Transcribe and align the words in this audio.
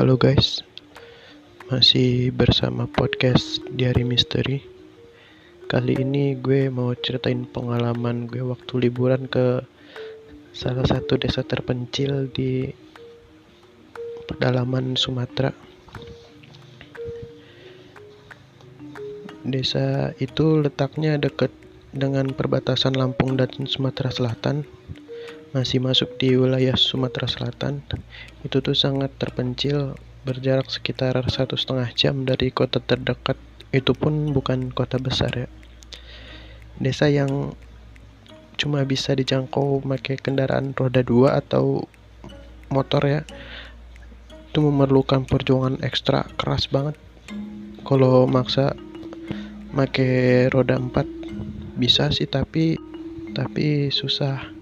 Halo 0.00 0.16
guys, 0.16 0.64
masih 1.68 2.32
bersama 2.32 2.88
podcast 2.88 3.60
Diary 3.68 4.00
Misteri. 4.00 4.64
Kali 5.68 5.92
ini 5.92 6.40
gue 6.40 6.72
mau 6.72 6.96
ceritain 6.96 7.44
pengalaman 7.44 8.24
gue 8.24 8.40
waktu 8.40 8.88
liburan 8.88 9.28
ke 9.28 9.60
salah 10.56 10.88
satu 10.88 11.20
desa 11.20 11.44
terpencil 11.44 12.32
di 12.32 12.72
pedalaman 14.24 14.96
Sumatera. 14.96 15.52
Desa 19.44 20.16
itu 20.16 20.64
letaknya 20.64 21.20
dekat 21.20 21.52
dengan 21.92 22.32
perbatasan 22.32 22.96
Lampung 22.96 23.36
dan 23.36 23.52
Sumatera 23.68 24.08
Selatan 24.08 24.64
masih 25.50 25.82
masuk 25.82 26.14
di 26.14 26.38
wilayah 26.38 26.78
Sumatera 26.78 27.26
Selatan. 27.26 27.82
Itu 28.46 28.62
tuh 28.62 28.78
sangat 28.78 29.10
terpencil 29.18 29.98
berjarak 30.22 30.70
sekitar 30.70 31.18
satu 31.26 31.58
setengah 31.58 31.90
jam 31.98 32.22
dari 32.22 32.54
kota 32.54 32.78
terdekat. 32.78 33.34
Itu 33.74 33.98
pun 33.98 34.30
bukan 34.30 34.70
kota 34.70 35.02
besar 35.02 35.34
ya. 35.34 35.48
Desa 36.78 37.10
yang 37.10 37.58
cuma 38.54 38.86
bisa 38.86 39.10
dijangkau 39.16 39.82
pakai 39.82 40.22
kendaraan 40.22 40.70
roda 40.76 41.02
dua 41.02 41.42
atau 41.42 41.82
motor 42.70 43.02
ya 43.08 43.20
itu 44.50 44.58
memerlukan 44.62 45.26
perjuangan 45.26 45.82
ekstra 45.82 46.30
keras 46.38 46.70
banget. 46.70 46.94
Kalau 47.82 48.30
maksa 48.30 48.78
pakai 49.74 50.46
roda 50.54 50.78
empat 50.78 51.10
bisa 51.74 52.14
sih 52.14 52.30
tapi 52.30 52.78
tapi 53.34 53.88
susah 53.90 54.59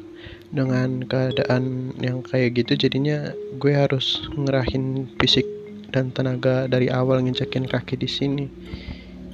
dengan 0.49 1.05
keadaan 1.05 1.93
yang 2.01 2.25
kayak 2.25 2.57
gitu 2.57 2.89
jadinya 2.89 3.37
gue 3.61 3.73
harus 3.77 4.25
ngerahin 4.33 5.05
fisik 5.21 5.45
dan 5.93 6.13
tenaga 6.13 6.69
dari 6.69 6.89
awal 6.93 7.21
ngincekin 7.25 7.69
kaki 7.69 8.01
di 8.01 8.09
sini. 8.09 8.47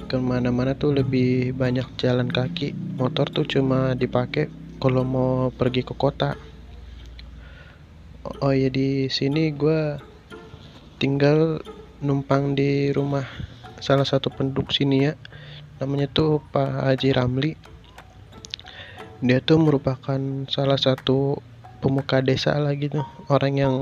Ke 0.05 0.21
mana-mana 0.21 0.77
tuh 0.77 0.95
lebih 0.95 1.55
banyak 1.55 1.87
jalan 1.97 2.29
kaki. 2.29 2.75
Motor 2.99 3.31
tuh 3.31 3.47
cuma 3.47 3.95
dipakai 3.97 4.51
kalau 4.79 5.03
mau 5.03 5.49
pergi 5.51 5.81
ke 5.81 5.95
kota. 5.95 6.37
Oh 8.41 8.53
ya 8.53 8.69
di 8.69 9.07
sini 9.07 9.53
gue 9.53 9.99
tinggal 10.97 11.61
numpang 12.01 12.57
di 12.57 12.89
rumah 12.93 13.25
salah 13.81 14.05
satu 14.05 14.31
penduduk 14.31 14.71
sini 14.71 15.09
ya. 15.09 15.13
Namanya 15.81 16.07
tuh 16.07 16.39
Pak 16.53 16.87
Haji 16.87 17.09
Ramli 17.11 17.74
dia 19.23 19.39
tuh 19.39 19.55
merupakan 19.55 20.19
salah 20.51 20.75
satu 20.75 21.39
pemuka 21.79 22.19
desa 22.19 22.57
lah 22.59 22.75
gitu. 22.75 22.99
Orang 23.31 23.55
yang 23.55 23.75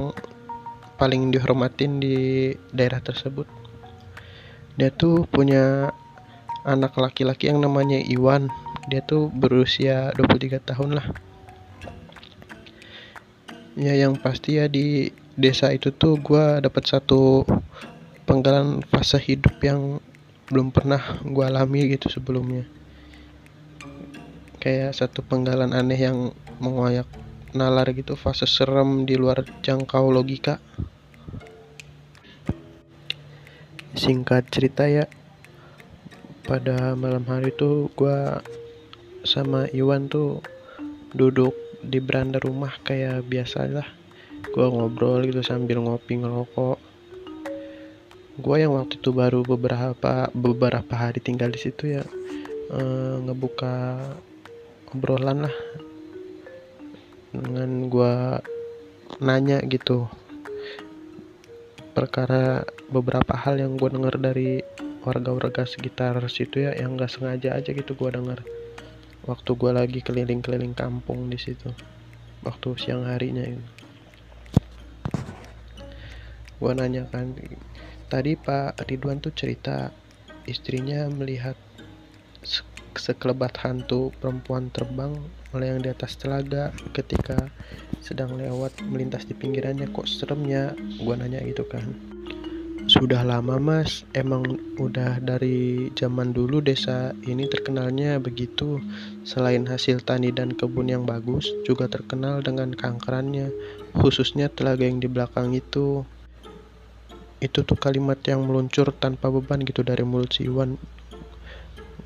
paling 1.01 1.33
dihormatin 1.33 1.97
di 1.97 2.51
daerah 2.69 3.01
tersebut. 3.01 3.49
Dia 4.77 4.93
tuh 4.93 5.25
punya 5.25 5.89
anak 6.65 6.93
laki-laki 7.01 7.49
yang 7.49 7.65
namanya 7.65 7.97
Iwan. 7.97 8.53
Dia 8.93 9.01
tuh 9.01 9.33
berusia 9.33 10.13
23 10.19 10.61
tahun 10.61 11.01
lah. 11.01 11.07
Ya 13.73 13.97
yang 13.97 14.21
pasti 14.21 14.61
ya 14.61 14.69
di 14.69 15.09
desa 15.33 15.73
itu 15.73 15.89
tuh 15.89 16.21
gue 16.21 16.61
dapat 16.61 16.85
satu 16.85 17.41
penggalan 18.29 18.85
fase 18.85 19.17
hidup 19.17 19.57
yang 19.65 19.97
belum 20.45 20.69
pernah 20.69 21.01
gue 21.25 21.41
alami 21.41 21.89
gitu 21.89 22.05
sebelumnya 22.05 22.69
kayak 24.63 24.95
satu 24.95 25.19
penggalan 25.27 25.75
aneh 25.75 25.99
yang 25.99 26.31
mengoyak 26.63 27.03
nalar 27.51 27.91
gitu 27.91 28.15
fase 28.15 28.47
serem 28.47 29.03
di 29.03 29.19
luar 29.19 29.43
jangkau 29.59 30.07
logika. 30.07 30.63
Singkat 33.91 34.47
cerita 34.47 34.87
ya 34.87 35.03
pada 36.47 36.95
malam 36.95 37.27
hari 37.27 37.51
itu 37.51 37.91
gua 37.91 38.39
sama 39.27 39.67
Iwan 39.75 40.07
tuh 40.07 40.39
duduk 41.11 41.51
di 41.83 41.99
beranda 41.99 42.39
rumah 42.39 42.71
kayak 42.87 43.27
biasa 43.27 43.67
lah. 43.67 43.87
Gua 44.55 44.71
ngobrol 44.71 45.27
gitu 45.27 45.43
sambil 45.43 45.83
ngopi 45.83 46.23
ngerokok. 46.23 46.79
Gua 48.39 48.55
yang 48.63 48.79
waktu 48.79 48.95
itu 48.95 49.11
baru 49.11 49.43
beberapa 49.43 50.31
beberapa 50.31 50.93
hari 50.95 51.19
tinggal 51.19 51.51
di 51.51 51.59
situ 51.59 51.99
ya 51.99 52.03
eh, 52.73 53.15
ngebuka 53.27 53.99
obrolan 54.93 55.49
lah 55.49 55.55
dengan 57.33 57.89
gua 57.89 58.39
nanya 59.17 59.59
gitu. 59.65 60.05
Perkara 61.93 62.65
beberapa 62.89 63.37
hal 63.37 63.61
yang 63.61 63.77
gue 63.77 63.85
denger 63.85 64.17
dari 64.17 64.61
warga-warga 65.05 65.65
sekitar 65.65 66.17
situ 66.25 66.65
ya 66.65 66.73
yang 66.73 66.97
gak 66.97 67.13
sengaja 67.13 67.53
aja 67.53 67.69
gitu 67.69 67.93
gue 67.93 68.09
denger. 68.09 68.41
Waktu 69.29 69.51
gue 69.53 69.71
lagi 69.73 69.99
keliling-keliling 70.01 70.73
kampung 70.73 71.29
di 71.29 71.37
situ 71.37 71.69
waktu 72.43 72.69
siang 72.75 73.07
harinya 73.07 73.43
itu 73.43 73.63
gue 76.59 76.71
nanya 76.75 77.03
kan 77.11 77.35
tadi 78.07 78.39
Pak 78.39 78.87
Ridwan 78.87 79.19
tuh 79.19 79.35
cerita 79.35 79.91
istrinya 80.47 81.11
melihat 81.11 81.59
sekelebat 82.97 83.57
hantu 83.61 84.13
perempuan 84.17 84.73
terbang 84.73 85.13
melayang 85.53 85.85
di 85.85 85.89
atas 85.93 86.17
telaga 86.17 86.73
ketika 86.91 87.49
sedang 88.03 88.35
lewat 88.35 88.75
melintas 88.83 89.23
di 89.23 89.37
pinggirannya. 89.37 89.87
Kok 89.93 90.09
seremnya? 90.09 90.75
Gua 90.99 91.15
nanya 91.15 91.39
gitu 91.45 91.63
kan. 91.69 92.13
Sudah 92.83 93.23
lama 93.23 93.55
mas. 93.63 94.03
Emang 94.11 94.43
udah 94.75 95.23
dari 95.23 95.87
zaman 95.95 96.35
dulu 96.35 96.59
desa 96.59 97.15
ini 97.23 97.47
terkenalnya 97.47 98.19
begitu. 98.19 98.83
Selain 99.23 99.63
hasil 99.63 100.03
tani 100.03 100.35
dan 100.35 100.51
kebun 100.51 100.91
yang 100.91 101.07
bagus 101.07 101.47
juga 101.63 101.87
terkenal 101.87 102.43
dengan 102.43 102.75
kankerannya 102.75 103.55
khususnya 103.95 104.51
telaga 104.51 104.83
yang 104.83 104.99
di 104.99 105.07
belakang 105.07 105.55
itu. 105.55 106.03
Itu 107.39 107.63
tuh 107.63 107.79
kalimat 107.79 108.19
yang 108.27 108.43
meluncur 108.43 108.91
tanpa 108.91 109.31
beban 109.31 109.63
gitu 109.63 109.79
dari 109.83 110.03
mulut 110.03 110.35
si 110.35 110.47
Iwan 110.47 110.75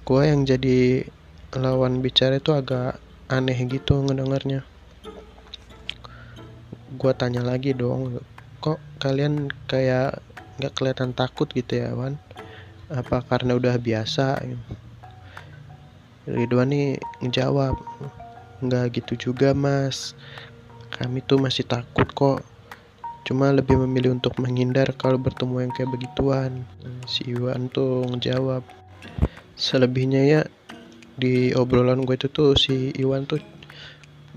gue 0.07 0.23
yang 0.23 0.47
jadi 0.47 1.03
lawan 1.51 1.99
bicara 1.99 2.39
itu 2.39 2.55
agak 2.55 2.95
aneh 3.27 3.59
gitu 3.67 3.99
ngedengarnya. 4.07 4.63
Gue 6.95 7.11
tanya 7.11 7.43
lagi 7.43 7.75
dong 7.75 8.23
kok 8.63 8.79
kalian 9.03 9.51
kayak 9.67 10.23
nggak 10.63 10.73
kelihatan 10.79 11.11
takut 11.11 11.51
gitu 11.51 11.83
ya 11.83 11.91
Wan? 11.91 12.15
Apa 12.87 13.19
karena 13.19 13.59
udah 13.59 13.75
biasa? 13.75 14.39
Ridwan 16.23 16.71
nih 16.71 17.03
ngejawab 17.19 17.75
nggak 18.63 19.03
gitu 19.03 19.27
juga 19.27 19.51
mas. 19.51 20.15
Kami 20.87 21.19
tuh 21.19 21.35
masih 21.35 21.67
takut 21.67 22.07
kok. 22.15 22.47
Cuma 23.27 23.51
lebih 23.51 23.75
memilih 23.75 24.15
untuk 24.15 24.39
menghindar 24.39 24.87
kalau 24.95 25.19
bertemu 25.19 25.67
yang 25.67 25.71
kayak 25.75 25.91
begituan. 25.91 26.63
Si 27.11 27.27
Iwan 27.27 27.67
tuh 27.67 28.07
ngejawab 28.07 28.63
selebihnya 29.57 30.21
ya 30.21 30.41
di 31.17 31.49
obrolan 31.57 32.05
gue 32.05 32.13
itu 32.13 32.29
tuh 32.29 32.53
si 32.53 32.93
Iwan 32.93 33.25
tuh 33.25 33.41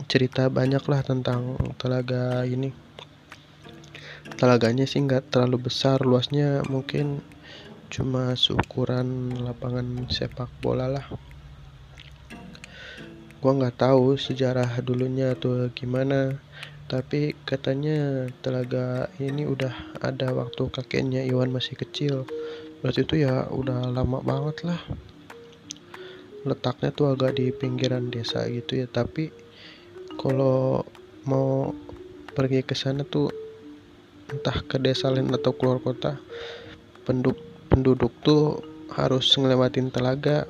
cerita 0.08 0.48
banyak 0.48 0.80
lah 0.88 1.04
tentang 1.04 1.60
telaga 1.76 2.48
ini. 2.48 2.72
Telaganya 4.40 4.88
sih 4.88 5.04
nggak 5.04 5.28
terlalu 5.28 5.68
besar 5.68 6.00
luasnya 6.00 6.64
mungkin 6.72 7.20
cuma 7.92 8.32
seukuran 8.32 9.36
lapangan 9.44 10.08
sepak 10.08 10.48
bola 10.64 10.88
lah. 10.88 11.04
Gua 13.44 13.52
nggak 13.56 13.76
tahu 13.76 14.16
sejarah 14.16 14.80
dulunya 14.80 15.36
tuh 15.36 15.68
gimana 15.76 16.40
tapi 16.88 17.36
katanya 17.44 18.26
telaga 18.40 19.12
ini 19.20 19.44
udah 19.44 20.00
ada 20.00 20.32
waktu 20.32 20.72
kakeknya 20.72 21.28
Iwan 21.28 21.52
masih 21.52 21.76
kecil. 21.76 22.24
Berarti 22.80 23.04
itu 23.04 23.20
ya 23.20 23.52
udah 23.52 23.92
lama 23.92 24.24
banget 24.24 24.64
lah 24.64 24.80
letaknya 26.44 26.90
tuh 26.92 27.12
agak 27.12 27.36
di 27.36 27.52
pinggiran 27.52 28.08
desa 28.08 28.46
gitu 28.48 28.80
ya. 28.80 28.86
Tapi 28.88 29.32
kalau 30.16 30.84
mau 31.28 31.72
pergi 32.32 32.64
ke 32.64 32.72
sana 32.72 33.04
tuh 33.04 33.28
entah 34.30 34.62
ke 34.62 34.78
desa 34.78 35.10
lain 35.10 35.34
atau 35.34 35.52
keluar 35.52 35.82
kota 35.82 36.16
penduduk 37.02 37.36
penduduk 37.66 38.14
tuh 38.22 38.62
harus 38.94 39.26
ngelewatin 39.34 39.90
telaga. 39.90 40.46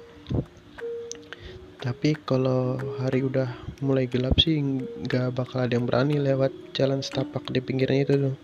Tapi 1.81 2.13
kalau 2.29 2.77
hari 3.01 3.25
udah 3.25 3.57
mulai 3.81 4.05
gelap 4.05 4.37
sih 4.37 4.61
nggak 4.61 5.33
bakal 5.33 5.65
ada 5.65 5.73
yang 5.81 5.89
berani 5.89 6.21
lewat 6.21 6.53
jalan 6.77 7.01
setapak 7.01 7.49
di 7.49 7.65
pinggirnya 7.65 8.05
itu 8.05 8.15
tuh. 8.29 8.37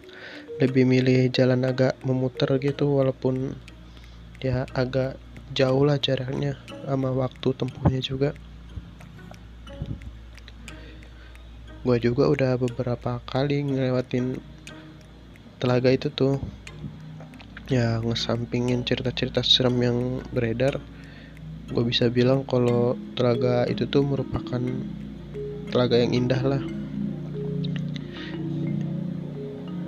Lebih 0.56 0.88
milih 0.88 1.28
jalan 1.37 1.69
agak 1.69 2.00
memutar 2.00 2.56
gitu 2.56 2.96
walaupun 2.96 3.52
ya 4.40 4.64
agak 4.72 5.20
jauh 5.54 5.87
lah 5.87 6.02
jaraknya 6.02 6.58
sama 6.82 7.14
waktu 7.14 7.54
tempuhnya 7.54 8.02
juga. 8.02 8.34
Gue 11.87 12.02
juga 12.02 12.26
udah 12.26 12.58
beberapa 12.58 13.22
kali 13.31 13.62
ngelewatin 13.62 14.43
telaga 15.62 15.94
itu 15.94 16.10
tuh. 16.10 16.43
Ya 17.70 17.98
ngesampingin 18.02 18.82
cerita-cerita 18.82 19.43
serem 19.46 19.78
yang 19.82 19.98
beredar. 20.34 20.82
Gue 21.70 21.82
bisa 21.87 22.10
bilang 22.10 22.42
kalau 22.46 22.99
telaga 23.14 23.66
itu 23.70 23.87
tuh 23.87 24.02
merupakan 24.02 24.62
telaga 25.70 25.96
yang 25.99 26.14
indah 26.14 26.42
lah. 26.42 26.62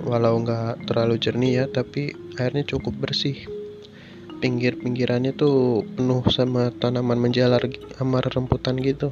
Walau 0.07 0.39
nggak 0.39 0.87
terlalu 0.87 1.19
jernih 1.19 1.51
ya 1.63 1.65
tapi 1.67 2.15
airnya 2.39 2.63
cukup 2.63 2.95
bersih 2.95 3.58
pinggir-pinggirannya 4.39 5.35
tuh 5.35 5.83
penuh 5.99 6.23
sama 6.31 6.71
tanaman 6.71 7.19
menjalar 7.19 7.59
amar 7.99 8.23
remputan 8.31 8.79
gitu. 8.79 9.11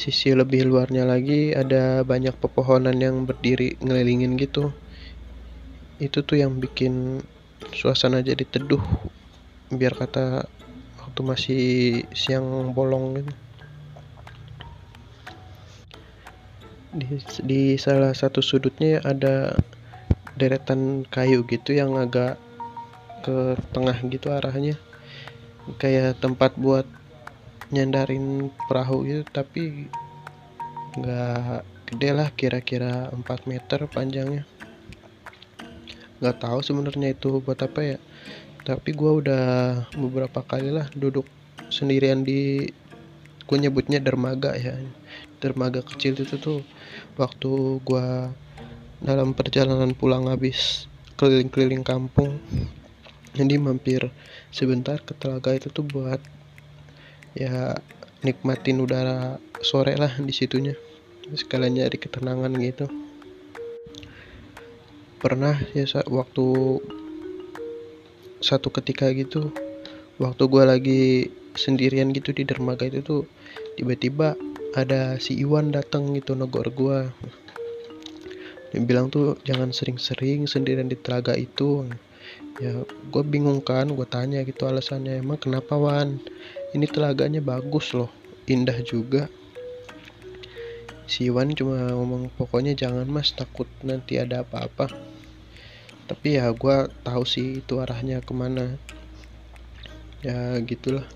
Sisi 0.00 0.32
lebih 0.32 0.64
luarnya 0.64 1.04
lagi 1.04 1.52
ada 1.52 2.00
banyak 2.08 2.32
pepohonan 2.40 2.96
yang 2.96 3.28
berdiri 3.28 3.76
ngelilingin 3.84 4.40
gitu. 4.40 4.72
Itu 6.00 6.24
tuh 6.24 6.40
yang 6.40 6.56
bikin 6.56 7.20
suasana 7.76 8.24
jadi 8.24 8.48
teduh 8.48 8.80
biar 9.68 9.92
kata 9.92 10.48
waktu 10.96 11.20
masih 11.20 11.62
siang 12.16 12.72
bolong 12.72 13.20
gitu. 13.20 13.32
Di, 16.90 17.22
di 17.46 17.62
salah 17.76 18.16
satu 18.16 18.42
sudutnya 18.42 19.04
ada 19.04 19.54
deretan 20.34 21.04
kayu 21.06 21.44
gitu 21.46 21.76
yang 21.76 21.94
agak 22.00 22.40
ke 23.20 23.56
tengah 23.72 23.96
gitu 24.08 24.32
arahnya. 24.32 24.76
Kayak 25.78 26.18
tempat 26.18 26.56
buat 26.56 26.88
nyandarin 27.70 28.50
perahu 28.66 29.06
gitu 29.06 29.22
tapi 29.30 29.86
nggak 30.98 31.62
gede 31.90 32.10
lah 32.10 32.28
kira-kira 32.34 33.10
4 33.14 33.50
meter 33.50 33.86
panjangnya. 33.86 34.42
Nggak 36.18 36.36
tahu 36.42 36.58
sebenarnya 36.60 37.14
itu 37.14 37.38
buat 37.40 37.58
apa 37.62 37.96
ya. 37.96 37.98
Tapi 38.66 38.90
gue 38.92 39.12
udah 39.24 39.46
beberapa 39.94 40.42
kali 40.44 40.68
lah 40.74 40.90
duduk 40.92 41.24
sendirian 41.70 42.26
di 42.26 42.68
gue 43.46 43.56
nyebutnya 43.56 44.02
dermaga 44.02 44.54
ya. 44.58 44.78
Dermaga 45.38 45.80
kecil 45.80 46.18
itu 46.18 46.36
tuh 46.36 46.60
waktu 47.16 47.80
gue 47.82 48.06
dalam 49.00 49.32
perjalanan 49.32 49.96
pulang 49.96 50.28
habis 50.28 50.90
keliling-keliling 51.16 51.80
kampung 51.80 52.36
jadi 53.30 53.62
mampir 53.62 54.10
sebentar 54.50 54.98
ke 54.98 55.14
telaga 55.14 55.54
itu 55.54 55.70
tuh 55.70 55.86
buat 55.86 56.18
ya 57.38 57.78
nikmatin 58.26 58.82
udara 58.82 59.38
sore 59.62 59.94
lah 59.94 60.10
di 60.18 60.34
situnya. 60.34 60.74
Sekalian 61.30 61.78
nyari 61.78 61.94
ketenangan 61.94 62.52
gitu. 62.58 62.90
Pernah 65.20 65.54
ya 65.76 65.86
waktu 66.10 66.46
satu 68.40 68.72
ketika 68.72 69.12
gitu 69.12 69.52
waktu 70.16 70.42
gue 70.48 70.64
lagi 70.64 71.02
sendirian 71.54 72.08
gitu 72.16 72.32
di 72.32 72.48
dermaga 72.48 72.88
itu 72.88 73.04
tuh 73.04 73.22
tiba-tiba 73.76 74.32
ada 74.72 75.20
si 75.20 75.36
Iwan 75.36 75.76
datang 75.76 76.16
gitu 76.16 76.32
negor 76.32 76.72
gue 76.72 77.12
dia 78.70 78.80
bilang 78.80 79.12
tuh 79.12 79.36
jangan 79.42 79.74
sering-sering 79.74 80.48
sendirian 80.48 80.88
di 80.88 80.96
telaga 80.96 81.36
itu 81.36 81.90
ya 82.58 82.82
gue 82.82 83.22
bingung 83.22 83.62
kan 83.62 83.86
gue 83.86 84.08
tanya 84.10 84.42
gitu 84.42 84.66
alasannya. 84.66 85.22
Emang 85.22 85.38
kenapa 85.38 85.78
Wan? 85.78 86.18
Ini 86.74 86.86
telaganya 86.90 87.38
bagus 87.38 87.94
loh 87.94 88.10
indah 88.50 88.78
juga. 88.82 89.30
Si 91.10 91.26
Wan 91.30 91.54
cuma 91.54 91.90
ngomong 91.94 92.30
pokoknya 92.34 92.74
jangan 92.74 93.06
mas 93.06 93.30
takut 93.34 93.66
nanti 93.86 94.18
ada 94.18 94.42
apa-apa. 94.42 94.90
Tapi 96.10 96.38
ya 96.38 96.50
gue 96.50 96.90
tahu 97.06 97.22
sih 97.22 97.62
itu 97.62 97.78
arahnya 97.78 98.18
ke 98.22 98.34
mana. 98.34 98.74
Ya 100.26 100.58
gitulah. 100.62 101.06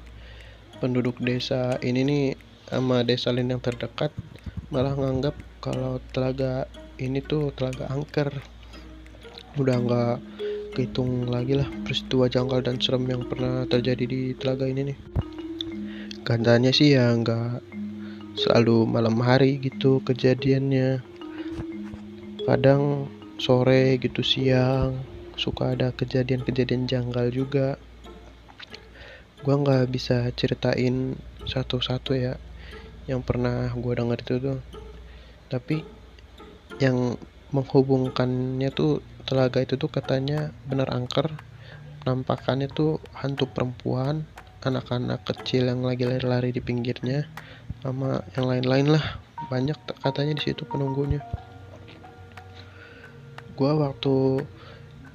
Penduduk 0.79 1.19
desa 1.23 1.79
ini 1.83 2.03
nih 2.03 2.25
sama 2.71 3.07
desa 3.07 3.31
lain 3.31 3.55
yang 3.55 3.63
terdekat 3.63 4.11
malah 4.75 4.99
nganggap 4.99 5.39
kalau 5.63 6.03
telaga 6.11 6.67
ini 6.99 7.23
tuh 7.23 7.55
telaga 7.55 7.91
angker. 7.91 8.31
Udah 9.55 9.79
nggak 9.79 10.17
kehitung 10.75 11.31
lagi 11.31 11.55
lah 11.55 11.71
peristiwa 11.87 12.27
janggal 12.27 12.61
dan 12.67 12.83
serem 12.83 13.07
yang 13.07 13.23
pernah 13.23 13.63
terjadi 13.71 14.05
di 14.05 14.23
telaga 14.35 14.67
ini 14.67 14.91
nih. 14.91 14.99
Katanya 16.27 16.75
sih 16.75 16.99
ya 16.99 17.15
nggak 17.15 17.63
selalu 18.35 18.83
malam 18.83 19.23
hari 19.23 19.63
gitu 19.63 20.03
kejadiannya. 20.03 20.99
Kadang 22.45 23.07
sore 23.39 23.97
gitu 24.03 24.21
siang 24.27 24.99
suka 25.39 25.79
ada 25.79 25.95
kejadian-kejadian 25.95 26.91
janggal 26.91 27.31
juga. 27.31 27.79
Gua 29.47 29.55
nggak 29.63 29.95
bisa 29.95 30.27
ceritain 30.35 31.15
satu-satu 31.47 32.19
ya 32.19 32.35
yang 33.07 33.23
pernah 33.23 33.71
gua 33.79 33.95
denger 33.95 34.19
itu 34.27 34.35
tuh. 34.43 34.61
Tapi 35.47 35.87
yang 36.83 37.15
menghubungkannya 37.55 38.75
tuh 38.75 38.99
telaga 39.25 39.65
itu 39.65 39.81
tuh 39.81 39.89
katanya 39.89 40.53
benar 40.69 40.93
angker. 40.93 41.33
Penampakannya 42.05 42.69
tuh 42.69 43.01
hantu 43.17 43.49
perempuan 43.49 44.29
anak-anak 44.65 45.25
kecil 45.25 45.69
yang 45.69 45.85
lagi 45.85 46.05
lari-lari 46.05 46.53
di 46.53 46.61
pinggirnya 46.61 47.29
sama 47.81 48.25
yang 48.37 48.49
lain-lain 48.49 48.97
lah. 48.97 49.21
Banyak 49.49 49.77
katanya 50.01 50.37
di 50.37 50.43
situ 50.45 50.69
penunggunya. 50.69 51.21
Gua 53.57 53.77
waktu 53.77 54.45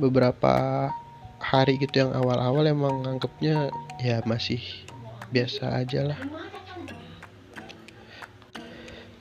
beberapa 0.02 0.88
hari 1.42 1.78
gitu 1.82 2.08
yang 2.08 2.12
awal-awal 2.14 2.66
emang 2.66 3.06
nganggepnya 3.06 3.70
ya 4.02 4.22
masih 4.26 4.62
biasa 5.30 5.86
aja 5.86 6.14
lah. 6.14 6.20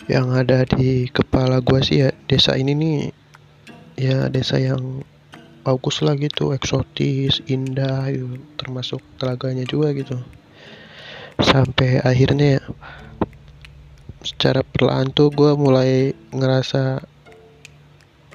Yang 0.08 0.26
ada 0.32 0.58
di 0.64 1.04
kepala 1.12 1.60
gua 1.60 1.84
sih 1.84 2.04
ya 2.04 2.16
desa 2.28 2.56
ini 2.56 2.72
nih 2.72 2.96
ya 3.98 4.30
desa 4.30 4.62
yang 4.62 5.02
bagus 5.66 6.00
lah 6.00 6.14
gitu 6.14 6.54
eksotis 6.54 7.42
indah 7.50 8.08
gitu 8.14 8.38
termasuk 8.56 9.02
telaganya 9.18 9.66
juga 9.66 9.90
gitu. 9.90 10.16
Sampai 11.42 11.98
akhirnya 12.02 12.58
ya, 12.58 12.64
secara 14.22 14.62
perlahan 14.62 15.10
tuh 15.10 15.34
gue 15.34 15.52
mulai 15.58 16.14
ngerasa 16.30 17.02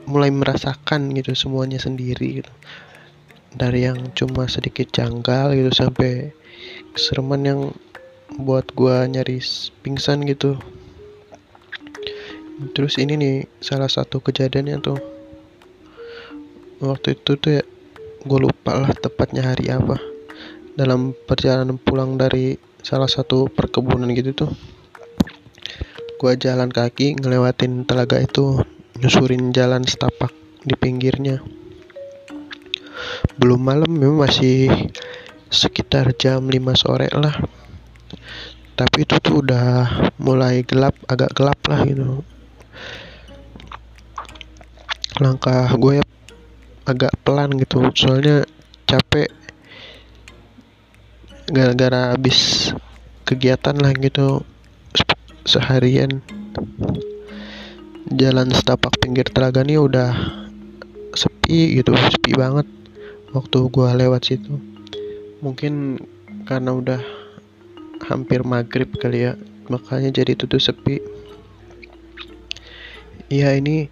mulai 0.04 0.30
merasakan 0.36 1.16
gitu 1.16 1.32
semuanya 1.32 1.80
sendiri 1.80 2.44
gitu. 2.44 2.54
Dari 3.56 3.88
yang 3.88 4.12
cuma 4.20 4.52
sedikit 4.52 4.92
janggal 4.92 5.56
gitu 5.56 5.72
sampai 5.72 6.36
kesereman 6.92 7.42
yang 7.48 7.62
buat 8.36 8.68
gue 8.76 9.08
nyaris 9.08 9.72
pingsan 9.80 10.28
gitu. 10.28 10.60
Terus 12.78 13.00
ini 13.00 13.16
nih 13.16 13.36
salah 13.64 13.90
satu 13.90 14.22
kejadiannya 14.22 14.78
tuh 14.84 15.13
waktu 16.84 17.16
itu 17.16 17.40
tuh 17.40 17.52
ya 17.60 17.64
gue 18.24 18.40
lupa 18.40 18.76
lah 18.76 18.92
tepatnya 18.92 19.48
hari 19.48 19.72
apa. 19.72 19.96
Dalam 20.76 21.16
perjalanan 21.16 21.80
pulang 21.80 22.20
dari 22.20 22.60
salah 22.84 23.08
satu 23.08 23.48
perkebunan 23.48 24.12
gitu 24.12 24.36
tuh 24.36 24.52
gue 26.24 26.40
jalan 26.40 26.72
kaki 26.72 27.20
ngelewatin 27.20 27.84
telaga 27.84 28.16
itu 28.16 28.64
nyusurin 28.96 29.52
jalan 29.52 29.84
setapak 29.84 30.32
di 30.64 30.72
pinggirnya. 30.72 31.44
Belum 33.36 33.60
malam 33.60 33.92
memang 33.92 34.24
masih 34.24 34.72
sekitar 35.52 36.16
jam 36.16 36.48
5 36.48 36.80
sore 36.80 37.12
lah. 37.12 37.36
Tapi 38.80 39.04
itu 39.04 39.20
tuh 39.20 39.44
udah 39.44 39.92
mulai 40.16 40.64
gelap 40.64 40.96
agak 41.12 41.36
gelap 41.36 41.60
lah 41.68 41.84
gitu. 41.84 42.24
Langkah 45.20 45.76
gue 45.76 46.00
ya 46.00 46.06
agak 46.84 47.14
pelan 47.24 47.56
gitu. 47.60 47.84
Soalnya 47.96 48.44
capek 48.88 49.32
gara-gara 51.52 52.16
habis 52.16 52.72
kegiatan 53.28 53.76
lah 53.80 53.92
gitu 53.96 54.44
seharian. 55.44 56.24
Jalan 58.14 58.52
setapak 58.52 59.00
pinggir 59.00 59.26
telaga 59.32 59.64
nih 59.64 59.80
udah 59.80 60.12
sepi 61.16 61.80
gitu 61.80 61.96
sepi 61.96 62.36
banget 62.36 62.68
waktu 63.32 63.58
gua 63.72 63.96
lewat 63.96 64.28
situ. 64.28 64.60
Mungkin 65.44 66.00
karena 66.44 66.76
udah 66.76 67.02
hampir 68.04 68.44
maghrib 68.44 68.92
kali 69.00 69.32
ya 69.32 69.34
makanya 69.72 70.12
jadi 70.12 70.36
tutup 70.36 70.60
sepi. 70.60 71.00
Iya 73.32 73.56
ini 73.58 73.88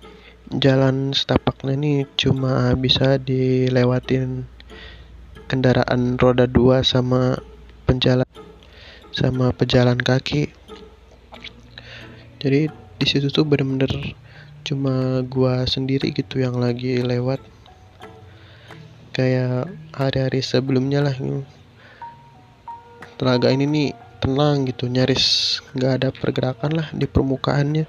jalan 0.59 1.15
setapaknya 1.15 1.79
ini 1.79 1.93
cuma 2.19 2.75
bisa 2.75 3.15
dilewatin 3.15 4.43
kendaraan 5.47 6.19
roda 6.19 6.43
dua 6.43 6.83
sama 6.83 7.39
penjalan 7.87 8.27
sama 9.15 9.55
pejalan 9.55 9.95
kaki. 9.95 10.51
Jadi 12.43 12.67
di 12.71 13.05
situ 13.07 13.31
tuh 13.31 13.47
bener-bener 13.47 14.11
cuma 14.67 15.23
gua 15.23 15.63
sendiri 15.63 16.11
gitu 16.11 16.43
yang 16.43 16.59
lagi 16.59 16.99
lewat. 16.99 17.39
Kayak 19.15 19.71
hari-hari 19.95 20.43
sebelumnya 20.43 20.99
lah 20.99 21.15
gitu. 21.15 21.47
telaga 23.19 23.53
ini 23.53 23.69
nih 23.69 23.89
tenang 24.17 24.65
gitu 24.65 24.89
nyaris 24.89 25.61
nggak 25.77 25.91
ada 26.01 26.09
pergerakan 26.09 26.73
lah 26.73 26.87
di 26.89 27.05
permukaannya 27.05 27.85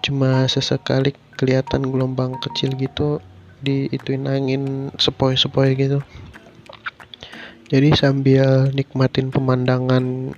cuma 0.00 0.48
sesekali 0.48 1.12
kelihatan 1.36 1.88
gelombang 1.88 2.36
kecil 2.40 2.72
gitu 2.76 3.20
di 3.60 3.88
ituin 3.92 4.24
angin 4.24 4.88
sepoi-sepoi 4.96 5.76
gitu. 5.76 6.00
Jadi 7.70 7.94
sambil 7.94 8.74
nikmatin 8.74 9.30
pemandangan 9.30 10.34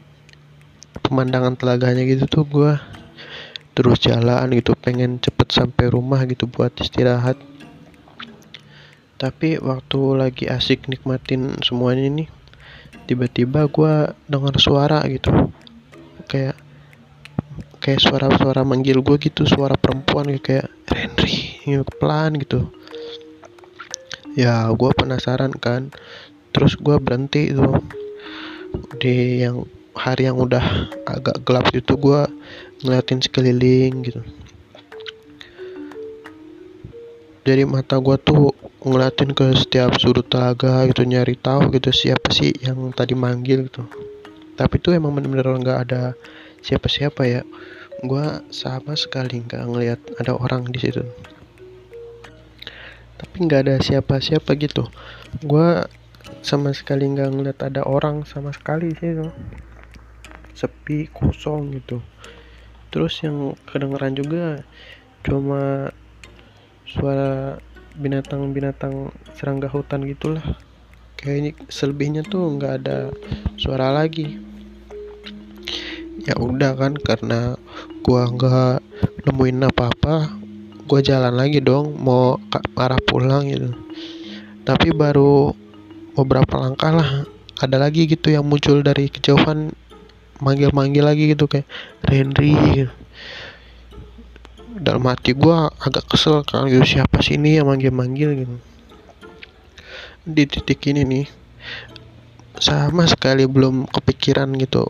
pemandangan 1.01 1.57
telaganya 1.57 2.05
gitu 2.05 2.29
tuh 2.29 2.45
gue 2.45 2.73
terus 3.73 4.05
jalan 4.05 4.53
gitu 4.53 4.77
pengen 4.77 5.17
cepet 5.17 5.49
sampai 5.49 5.89
rumah 5.89 6.21
gitu 6.29 6.45
buat 6.45 6.77
istirahat. 6.77 7.41
Tapi 9.17 9.63
waktu 9.63 10.01
lagi 10.19 10.45
asik 10.51 10.91
nikmatin 10.91 11.57
semuanya 11.63 12.11
nih 12.11 12.29
tiba-tiba 13.07 13.71
gue 13.71 14.13
dengar 14.29 14.55
suara 14.59 15.01
gitu. 15.09 15.31
Kayak 16.29 16.59
kayak 17.83 17.99
suara-suara 17.99 18.63
manggil 18.63 19.03
gue 19.03 19.19
gitu 19.19 19.43
suara 19.43 19.75
perempuan 19.75 20.31
gitu 20.31 20.55
kayak 20.55 20.71
Henry 20.87 21.59
gitu, 21.67 21.83
pelan 21.99 22.39
gitu. 22.39 22.71
Ya 24.39 24.71
gue 24.71 24.91
penasaran 24.95 25.51
kan. 25.59 25.91
Terus 26.55 26.79
gue 26.79 26.95
berhenti 27.03 27.51
itu 27.51 27.67
di 29.03 29.43
yang 29.43 29.67
hari 29.99 30.31
yang 30.31 30.39
udah 30.39 30.63
agak 31.05 31.43
gelap 31.43 31.67
itu 31.75 31.99
gue 31.99 32.23
ngeliatin 32.87 33.19
sekeliling 33.19 34.07
gitu. 34.07 34.23
Jadi 37.43 37.67
mata 37.67 37.99
gue 37.99 38.15
tuh 38.23 38.55
ngeliatin 38.87 39.35
ke 39.35 39.51
setiap 39.59 39.99
sudut 39.99 40.23
telaga 40.31 40.87
gitu 40.87 41.03
nyari 41.03 41.35
tahu 41.35 41.75
gitu 41.75 41.91
siapa 41.91 42.31
sih 42.31 42.55
yang 42.63 42.95
tadi 42.95 43.19
manggil 43.19 43.67
gitu. 43.67 43.83
Tapi 44.55 44.79
tuh 44.79 44.95
emang 44.95 45.11
bener-bener 45.19 45.51
nggak 45.59 45.79
ada 45.91 46.15
siapa-siapa 46.63 47.23
ya. 47.27 47.43
Gue 48.03 48.43
sama 48.51 48.95
sekali 48.95 49.43
nggak 49.43 49.63
ngeliat 49.67 50.01
ada 50.19 50.39
orang 50.39 50.71
di 50.71 50.79
situ. 50.79 51.03
Tapi 53.19 53.37
nggak 53.47 53.61
ada 53.69 53.77
siapa-siapa 53.83 54.55
gitu. 54.59 54.87
Gue 55.43 55.87
sama 56.43 56.75
sekali 56.75 57.07
nggak 57.11 57.31
ngeliat 57.31 57.59
ada 57.63 57.83
orang 57.87 58.27
sama 58.27 58.55
sekali 58.55 58.95
sih 58.99 59.15
itu. 59.15 59.27
Sepi 60.55 61.11
kosong 61.11 61.75
gitu. 61.79 62.03
Terus 62.91 63.19
yang 63.23 63.59
kedengeran 63.67 64.15
juga 64.19 64.63
cuma 65.23 65.91
suara 66.87 67.59
binatang-binatang 67.99 69.15
serangga 69.39 69.71
hutan 69.71 70.03
gitulah. 70.07 70.43
Kayaknya 71.19 71.55
selebihnya 71.71 72.23
tuh 72.27 72.59
nggak 72.59 72.75
ada 72.83 73.15
suara 73.55 73.95
lagi 73.95 74.52
ya 76.21 76.37
udah 76.37 76.77
kan 76.77 76.93
karena 77.01 77.57
gua 78.05 78.29
nggak 78.29 78.85
nemuin 79.25 79.69
apa-apa 79.73 80.37
gua 80.85 81.01
jalan 81.01 81.33
lagi 81.33 81.65
dong 81.65 81.97
mau 81.97 82.37
ke 82.53 82.61
arah 82.77 83.01
pulang 83.01 83.49
gitu 83.49 83.73
tapi 84.69 84.93
baru 84.93 85.57
beberapa 86.13 86.61
langkah 86.61 86.93
lah 86.93 87.11
ada 87.63 87.77
lagi 87.81 88.05
gitu 88.05 88.29
yang 88.29 88.45
muncul 88.45 88.85
dari 88.85 89.09
kejauhan 89.09 89.73
manggil-manggil 90.43 91.07
lagi 91.07 91.31
gitu 91.33 91.47
kayak 91.47 91.65
Henry 92.05 92.53
gitu. 92.75 92.93
dalam 94.77 95.07
hati 95.09 95.33
gua 95.33 95.73
agak 95.81 96.13
kesel 96.13 96.45
kan 96.45 96.69
gitu 96.69 97.01
siapa 97.01 97.25
sih 97.25 97.41
ini 97.41 97.57
yang 97.57 97.73
manggil-manggil 97.73 98.37
gitu 98.45 98.57
di 100.23 100.45
titik 100.47 100.85
ini 100.87 101.03
nih 101.03 101.27
sama 102.63 103.11
sekali 103.11 103.43
belum 103.49 103.91
kepikiran 103.91 104.55
gitu 104.55 104.87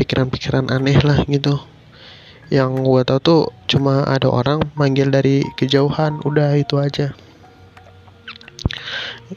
pikiran-pikiran 0.00 0.72
aneh 0.72 0.96
lah 1.04 1.20
gitu. 1.28 1.60
Yang 2.48 2.70
gue 2.80 3.00
tau 3.04 3.20
tuh 3.20 3.42
cuma 3.68 4.08
ada 4.08 4.32
orang 4.32 4.64
manggil 4.72 5.12
dari 5.12 5.44
kejauhan 5.60 6.24
udah 6.24 6.56
itu 6.56 6.80
aja. 6.80 7.12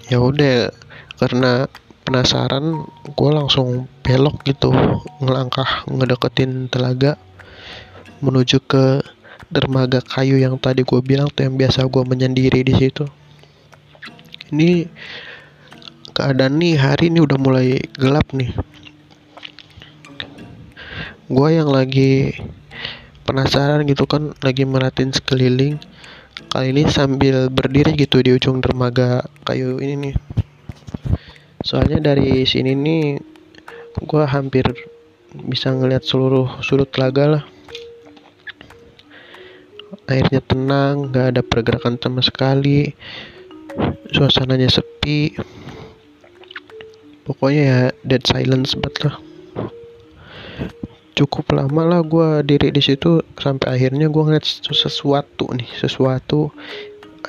Ya 0.07 0.23
udah 0.23 0.71
karena 1.19 1.67
penasaran 2.07 2.87
gue 3.11 3.29
langsung 3.31 3.91
belok 4.03 4.43
gitu 4.47 4.71
ngelangkah 5.19 5.87
ngedeketin 5.87 6.67
telaga 6.71 7.15
menuju 8.23 8.63
ke 8.63 9.03
dermaga 9.51 9.99
kayu 10.01 10.39
yang 10.39 10.57
tadi 10.57 10.81
gue 10.81 10.99
bilang 11.03 11.29
tuh 11.29 11.45
yang 11.45 11.59
biasa 11.59 11.85
gue 11.85 12.03
menyendiri 12.07 12.63
di 12.63 12.73
situ. 12.73 13.05
Ini 14.49 14.87
keadaan 16.15 16.57
nih 16.57 16.79
hari 16.79 17.13
ini 17.13 17.19
udah 17.21 17.37
mulai 17.37 17.77
gelap 17.93 18.31
nih 18.33 18.72
gue 21.31 21.49
yang 21.55 21.71
lagi 21.71 22.35
penasaran 23.23 23.87
gitu 23.87 24.03
kan 24.03 24.35
lagi 24.43 24.67
merhatiin 24.67 25.15
sekeliling. 25.15 25.79
Kali 26.51 26.75
ini 26.75 26.83
sambil 26.91 27.47
berdiri 27.47 27.95
gitu 27.95 28.19
di 28.19 28.35
ujung 28.35 28.59
dermaga 28.59 29.23
kayu 29.47 29.79
ini 29.79 30.11
nih. 30.11 30.15
Soalnya 31.63 32.03
dari 32.03 32.43
sini 32.43 32.75
nih 32.75 33.23
gue 34.03 34.23
hampir 34.27 34.67
bisa 35.47 35.71
ngeliat 35.71 36.03
seluruh 36.03 36.59
sudut 36.59 36.91
telaga 36.91 37.39
lah. 37.39 37.43
Airnya 40.11 40.43
tenang 40.43 41.07
gak 41.15 41.39
ada 41.39 41.41
pergerakan 41.41 41.95
sama 41.95 42.19
sekali. 42.19 42.91
Suasananya 44.11 44.67
sepi. 44.67 45.39
Pokoknya 47.23 47.63
ya 47.63 47.79
dead 48.03 48.27
silence 48.27 48.75
banget 48.75 49.07
lah 49.07 49.32
cukup 51.13 51.53
lama 51.53 51.81
lah 51.85 52.01
gue 52.01 52.41
diri 52.41 52.73
di 52.73 52.81
situ 52.81 53.21
sampai 53.37 53.77
akhirnya 53.77 54.09
gue 54.09 54.23
ngeliat 54.25 54.45
sesuatu 54.73 55.45
nih 55.53 55.69
sesuatu 55.77 56.49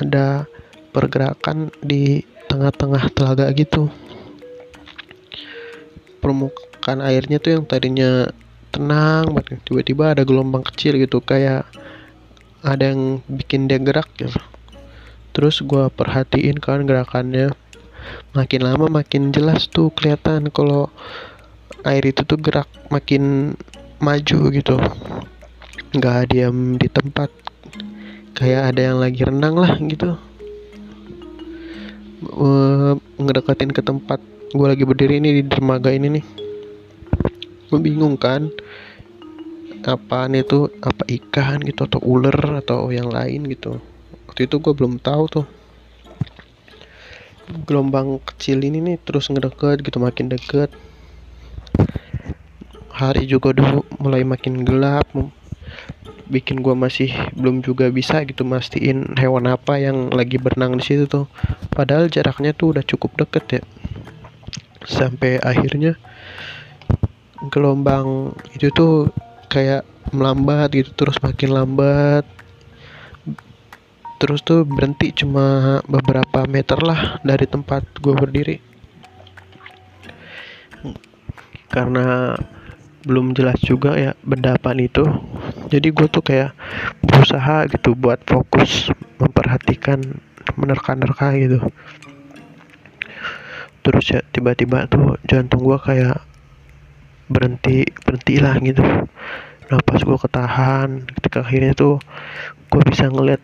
ada 0.01 0.49
pergerakan 0.95 1.69
di 1.85 2.25
tengah-tengah 2.49 3.11
telaga 3.13 3.51
gitu. 3.53 3.91
Permukaan 6.23 7.05
airnya 7.05 7.43
tuh 7.43 7.61
yang 7.61 7.65
tadinya 7.69 8.31
tenang 8.73 9.31
banget 9.35 9.61
tiba-tiba 9.67 10.17
ada 10.17 10.23
gelombang 10.27 10.65
kecil 10.67 10.99
gitu 10.99 11.21
kayak 11.23 11.69
ada 12.65 12.95
yang 12.95 13.21
bikin 13.29 13.69
dia 13.69 13.83
gerak 13.83 14.09
gitu. 14.17 14.41
Terus 15.35 15.61
gue 15.61 15.91
perhatiin 15.93 16.63
kan 16.63 16.87
gerakannya 16.87 17.53
makin 18.33 18.61
lama 18.65 18.87
makin 18.89 19.35
jelas 19.35 19.67
tuh 19.69 19.91
kelihatan 19.93 20.49
kalau 20.49 20.89
air 21.85 22.05
itu 22.07 22.25
tuh 22.25 22.41
gerak 22.41 22.71
makin 22.89 23.55
maju 24.03 24.39
gitu. 24.51 24.77
Nggak 25.95 26.35
diam 26.35 26.75
di 26.81 26.89
tempat. 26.91 27.31
Kayak 28.35 28.75
ada 28.75 28.81
yang 28.91 28.99
lagi 28.99 29.21
renang 29.23 29.55
lah 29.55 29.79
gitu. 29.79 30.19
Uh, 32.25 32.99
ke 33.55 33.83
tempat. 33.85 34.19
Gue 34.55 34.67
lagi 34.71 34.83
berdiri 34.87 35.19
ini 35.19 35.39
di 35.39 35.43
dermaga 35.47 35.91
ini 35.91 36.19
nih. 36.19 36.25
Gue 37.71 37.79
bingung 37.83 38.19
kan 38.19 38.51
apaan 39.85 40.35
itu? 40.35 40.71
Apa 40.83 41.05
ikan 41.07 41.61
gitu 41.63 41.87
atau 41.87 42.01
ular 42.03 42.65
atau 42.65 42.91
yang 42.91 43.11
lain 43.13 43.47
gitu? 43.51 43.79
Waktu 44.31 44.51
itu 44.51 44.57
gue 44.59 44.73
belum 44.75 44.99
tahu 44.99 45.25
tuh. 45.31 45.47
Gelombang 47.69 48.19
kecil 48.25 48.65
ini 48.65 48.81
nih 48.81 48.97
terus 49.05 49.29
ngedeket 49.29 49.85
gitu 49.85 50.01
makin 50.01 50.33
deket 50.33 50.73
hari 52.95 53.27
juga 53.27 53.51
udah 53.51 53.83
mulai 53.99 54.23
makin 54.23 54.63
gelap 54.63 55.11
bikin 56.31 56.65
gua 56.65 56.73
masih 56.73 57.13
belum 57.37 57.61
juga 57.61 57.93
bisa 57.93 58.25
gitu 58.25 58.47
mastiin 58.47 59.19
hewan 59.19 59.51
apa 59.51 59.77
yang 59.77 60.09
lagi 60.15 60.41
berenang 60.41 60.79
di 60.79 60.85
situ 60.87 61.05
tuh. 61.05 61.27
Padahal 61.75 62.09
jaraknya 62.09 62.57
tuh 62.57 62.73
udah 62.77 62.85
cukup 62.87 63.13
deket 63.19 63.61
ya. 63.61 63.63
Sampai 64.87 65.43
akhirnya 65.43 65.99
gelombang 67.53 68.33
itu 68.57 68.73
tuh 68.73 69.13
kayak 69.53 69.85
melambat 70.15 70.73
gitu 70.73 70.91
terus 70.97 71.21
makin 71.21 71.51
lambat. 71.53 72.25
Terus 74.23 74.41
tuh 74.41 74.65
berhenti 74.65 75.13
cuma 75.13 75.83
beberapa 75.85 76.49
meter 76.49 76.81
lah 76.81 77.21
dari 77.21 77.45
tempat 77.45 77.85
gue 78.01 78.15
berdiri. 78.17 78.57
Karena 81.69 82.39
belum 83.05 83.37
jelas 83.37 83.61
juga 83.61 83.95
ya 84.01 84.13
benda 84.25 84.57
apa 84.57 84.73
itu. 84.77 85.05
Jadi 85.69 85.93
gue 85.93 86.09
tuh 86.09 86.25
kayak 86.25 86.57
berusaha 87.05 87.69
gitu 87.69 87.93
buat 87.93 88.21
fokus 88.25 88.89
memperhatikan 89.21 90.01
menerka-nerka 90.57 91.37
gitu. 91.37 91.61
Terus 93.85 94.05
ya 94.09 94.21
tiba-tiba 94.33 94.89
tuh 94.89 95.21
jantung 95.29 95.61
gue 95.65 95.77
kayak 95.77 96.25
berhenti 97.29 97.85
berhentilah 98.05 98.57
gitu. 98.65 98.85
Nah 99.69 99.81
pas 99.85 100.01
gue 100.01 100.19
ketahan 100.21 100.89
ketika 101.21 101.45
akhirnya 101.45 101.73
tuh 101.77 102.01
gue 102.73 102.83
bisa 102.89 103.09
ngeliat 103.13 103.41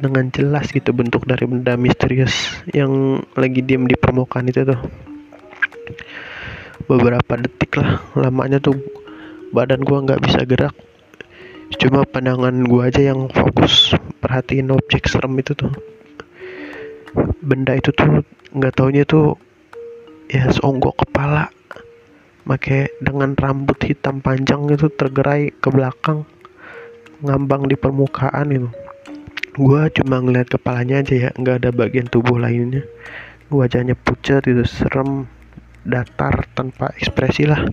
dengan 0.00 0.32
jelas 0.32 0.70
gitu 0.72 0.96
bentuk 0.96 1.28
dari 1.28 1.44
benda 1.44 1.76
misterius 1.76 2.32
yang 2.72 3.20
lagi 3.36 3.60
diem 3.60 3.84
di 3.90 3.98
permukaan 3.98 4.46
itu 4.46 4.62
tuh. 4.62 4.80
Beberapa 6.86 7.38
detik 7.38 7.78
lah 7.78 8.02
lamanya 8.18 8.58
tuh 8.58 8.78
badan 9.50 9.82
gua 9.82 10.06
nggak 10.06 10.22
bisa 10.22 10.46
gerak. 10.46 10.74
Cuma 11.78 12.06
pandangan 12.06 12.66
gua 12.66 12.90
aja 12.90 13.10
yang 13.10 13.26
fokus. 13.30 13.94
Perhatiin 14.22 14.70
objek 14.70 15.10
serem 15.10 15.34
itu 15.38 15.58
tuh. 15.58 15.74
Benda 17.42 17.74
itu 17.74 17.90
tuh 17.90 18.22
nggak 18.54 18.74
taunya 18.78 19.02
tuh 19.02 19.34
ya 20.30 20.46
seonggok 20.50 21.02
kepala. 21.06 21.50
Make 22.46 22.94
dengan 23.02 23.34
rambut 23.34 23.78
hitam 23.82 24.22
panjang 24.22 24.70
itu 24.70 24.86
tergerai 24.90 25.50
ke 25.50 25.68
belakang. 25.70 26.26
Ngambang 27.26 27.66
di 27.66 27.74
permukaan 27.74 28.54
itu. 28.54 28.70
Gua 29.58 29.90
cuma 29.90 30.22
ngeliat 30.22 30.46
kepalanya 30.46 31.02
aja 31.02 31.28
ya 31.28 31.30
nggak 31.34 31.66
ada 31.66 31.70
bagian 31.74 32.06
tubuh 32.06 32.38
lainnya. 32.38 32.86
Wajahnya 33.50 33.98
pucat 33.98 34.46
itu 34.46 34.62
serem 34.62 35.26
datar 35.82 36.46
tanpa 36.54 36.94
ekspresi 36.94 37.50
lah 37.50 37.66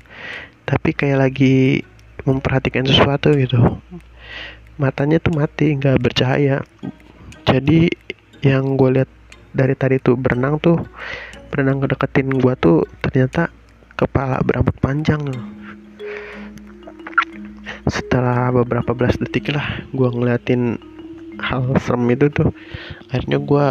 tapi 0.68 0.92
kayak 0.92 1.32
lagi 1.32 1.82
memperhatikan 2.28 2.84
sesuatu 2.84 3.32
gitu. 3.40 3.80
Matanya 4.76 5.18
tuh 5.24 5.32
mati 5.34 5.80
nggak 5.80 6.04
bercahaya. 6.04 6.60
Jadi 7.48 7.88
yang 8.44 8.76
gue 8.76 9.00
lihat 9.00 9.10
dari 9.56 9.74
tadi 9.80 9.98
tuh 10.04 10.20
berenang 10.20 10.60
tuh 10.60 10.78
berenang 11.50 11.80
kedeketin 11.80 12.36
gue 12.36 12.54
tuh 12.60 12.84
ternyata 13.00 13.48
kepala 13.96 14.44
berambut 14.44 14.76
panjang. 14.84 15.24
Setelah 17.88 18.52
beberapa 18.52 18.92
belas 18.92 19.16
detik 19.16 19.56
lah 19.56 19.88
gue 19.96 20.10
ngeliatin 20.12 20.76
hal 21.40 21.72
serem 21.80 22.12
itu 22.12 22.28
tuh 22.28 22.52
akhirnya 23.08 23.40
gue 23.40 23.66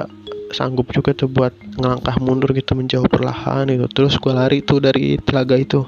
sanggup 0.54 0.88
juga 0.94 1.12
tuh 1.12 1.28
buat 1.28 1.52
ngelangkah 1.76 2.16
mundur 2.22 2.54
gitu 2.54 2.78
menjauh 2.78 3.10
perlahan 3.10 3.66
itu 3.66 3.84
terus 3.90 4.14
gue 4.16 4.30
lari 4.30 4.62
tuh 4.62 4.78
dari 4.78 5.18
telaga 5.18 5.58
itu 5.58 5.82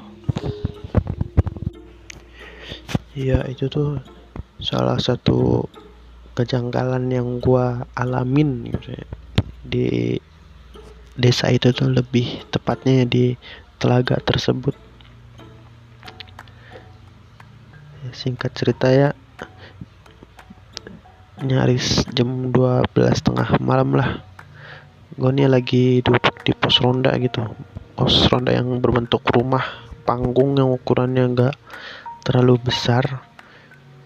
iya 3.18 3.42
itu 3.50 3.66
tuh 3.66 3.98
salah 4.62 4.94
satu 5.02 5.66
kejanggalan 6.38 7.10
yang 7.10 7.42
gue 7.42 7.66
alamin 7.98 8.70
gitu 8.70 8.94
ya. 8.94 9.06
di 9.66 9.86
desa 11.18 11.50
itu 11.50 11.74
tuh 11.74 11.90
lebih 11.90 12.46
tepatnya 12.54 13.02
di 13.02 13.34
telaga 13.82 14.22
tersebut. 14.22 14.70
Singkat 18.14 18.50
cerita 18.54 18.86
ya 18.86 19.10
nyaris 21.42 22.06
jam 22.14 22.54
12 22.54 22.94
tengah 23.26 23.58
malam 23.58 23.98
lah. 23.98 24.22
Gue 25.18 25.34
nih 25.34 25.50
lagi 25.50 26.06
duduk 26.06 26.46
di 26.46 26.54
pos 26.54 26.78
ronda 26.78 27.10
gitu. 27.18 27.42
Pos 27.98 28.30
ronda 28.30 28.54
yang 28.54 28.78
berbentuk 28.78 29.26
rumah 29.34 29.90
panggung 30.06 30.54
yang 30.54 30.70
ukurannya 30.70 31.24
enggak 31.34 31.54
terlalu 32.28 32.60
besar. 32.60 33.24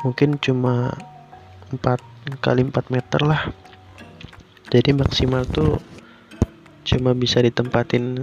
Mungkin 0.07 0.38
cuma 0.38 0.95
4 1.75 2.38
kali 2.38 2.62
4 2.62 2.95
meter 2.95 3.21
lah. 3.26 3.50
Jadi 4.71 4.95
maksimal 4.95 5.43
tuh 5.43 5.83
cuma 6.87 7.19
bisa 7.19 7.43
ditempatin 7.43 8.23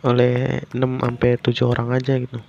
oleh 0.00 0.64
6 0.72 0.80
sampai 0.80 1.36
7 1.36 1.68
orang 1.68 1.92
aja 1.92 2.16
gitu. 2.16 2.40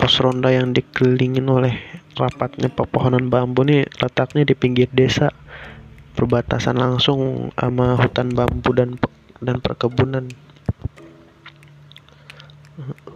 Pos 0.00 0.16
ronda 0.24 0.48
yang 0.48 0.72
dikelilingin 0.72 1.44
oleh 1.52 1.76
rapatnya 2.16 2.72
pepohonan 2.72 3.28
bambu 3.28 3.60
nih 3.60 3.84
letaknya 4.00 4.48
di 4.48 4.56
pinggir 4.56 4.88
desa. 4.88 5.36
Perbatasan 6.16 6.80
langsung 6.80 7.52
sama 7.60 7.92
hutan 8.00 8.32
bambu 8.32 8.72
dan 8.72 8.96
dan 9.44 9.60
perkebunan 9.60 10.32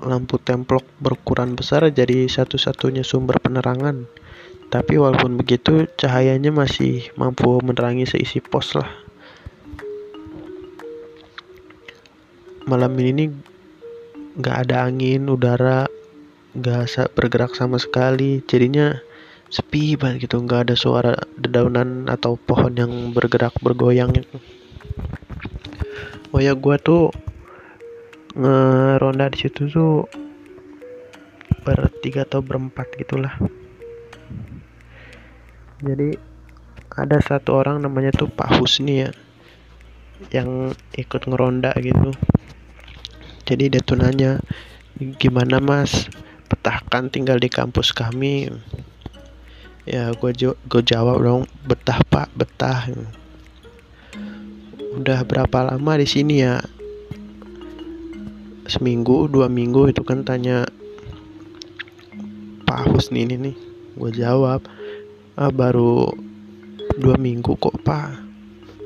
lampu 0.00 0.40
templok 0.40 0.84
berukuran 1.00 1.52
besar 1.56 1.84
jadi 1.92 2.24
satu-satunya 2.28 3.04
sumber 3.04 3.36
penerangan. 3.40 4.08
Tapi 4.70 4.96
walaupun 4.96 5.34
begitu 5.34 5.90
cahayanya 5.98 6.54
masih 6.54 7.10
mampu 7.18 7.58
menerangi 7.58 8.06
seisi 8.06 8.38
pos 8.38 8.78
lah. 8.78 8.86
Malam 12.70 12.94
ini 13.02 13.34
nggak 14.38 14.56
ada 14.68 14.86
angin 14.86 15.26
udara 15.26 15.90
nggak 16.54 17.12
bergerak 17.18 17.58
sama 17.58 17.82
sekali. 17.82 18.46
Jadinya 18.46 18.94
sepi 19.50 19.98
banget 19.98 20.30
gitu 20.30 20.38
nggak 20.38 20.70
ada 20.70 20.74
suara 20.78 21.18
dedaunan 21.34 22.06
atau 22.06 22.38
pohon 22.38 22.70
yang 22.78 23.10
bergerak 23.10 23.52
bergoyang. 23.58 24.14
Oh 26.30 26.38
ya 26.38 26.54
gue 26.54 26.76
tuh 26.78 27.10
ngeronda 28.34 29.26
di 29.32 29.38
situ 29.46 29.66
tuh 29.66 30.06
bertiga 31.66 32.22
atau 32.24 32.40
berempat 32.40 32.86
gitulah. 32.96 33.34
Jadi 35.80 36.14
ada 36.94 37.18
satu 37.22 37.56
orang 37.56 37.80
namanya 37.80 38.12
tuh 38.12 38.28
Pak 38.28 38.60
Husni 38.60 39.08
ya 39.08 39.10
yang 40.28 40.76
ikut 40.94 41.24
ngeronda 41.24 41.72
gitu. 41.80 42.12
Jadi 43.48 43.72
dia 43.72 43.82
tuh 43.82 43.98
nanya 43.98 44.38
gimana 45.16 45.58
mas? 45.58 46.06
Betahkan 46.46 47.08
tinggal 47.08 47.40
di 47.40 47.48
kampus 47.48 47.90
kami? 47.96 48.52
Ya 49.88 50.12
gue 50.12 50.30
gue 50.44 50.82
jawab 50.84 51.24
dong 51.24 51.42
betah 51.64 51.98
pak 52.06 52.28
betah. 52.36 52.86
Udah 54.94 55.24
berapa 55.24 55.72
lama 55.72 55.92
di 55.96 56.06
sini 56.06 56.44
ya 56.44 56.60
seminggu 58.70 59.26
dua 59.26 59.50
minggu 59.50 59.90
itu 59.90 60.06
kan 60.06 60.22
tanya 60.22 60.64
Pak 62.70 62.86
Husni 62.86 63.26
ini 63.26 63.34
nih. 63.34 63.56
Gue 63.98 64.14
jawab 64.14 64.62
ah, 65.34 65.50
baru 65.50 66.14
dua 66.94 67.18
minggu 67.18 67.58
kok 67.58 67.82
pak. 67.82 68.22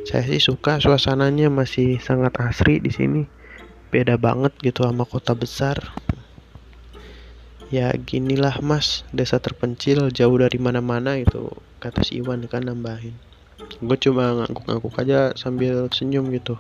Saya 0.09 0.25
sih 0.25 0.41
suka 0.41 0.81
suasananya 0.81 1.53
masih 1.53 2.01
sangat 2.01 2.33
asri 2.41 2.81
di 2.81 2.89
sini. 2.89 3.23
Beda 3.93 4.17
banget 4.17 4.57
gitu 4.65 4.89
sama 4.89 5.05
kota 5.05 5.37
besar. 5.37 5.77
Ya 7.69 7.93
ginilah 7.93 8.65
mas. 8.65 9.05
Desa 9.13 9.37
terpencil 9.37 10.09
jauh 10.09 10.37
dari 10.41 10.57
mana-mana 10.57 11.21
itu 11.21 11.53
kata 11.85 12.01
si 12.01 12.25
Iwan 12.25 12.49
kan 12.49 12.65
nambahin. 12.65 13.13
Gue 13.85 14.01
cuma 14.01 14.33
ngangguk-ngangguk 14.33 14.97
aja 14.97 15.37
sambil 15.37 15.93
senyum 15.93 16.33
gitu 16.33 16.57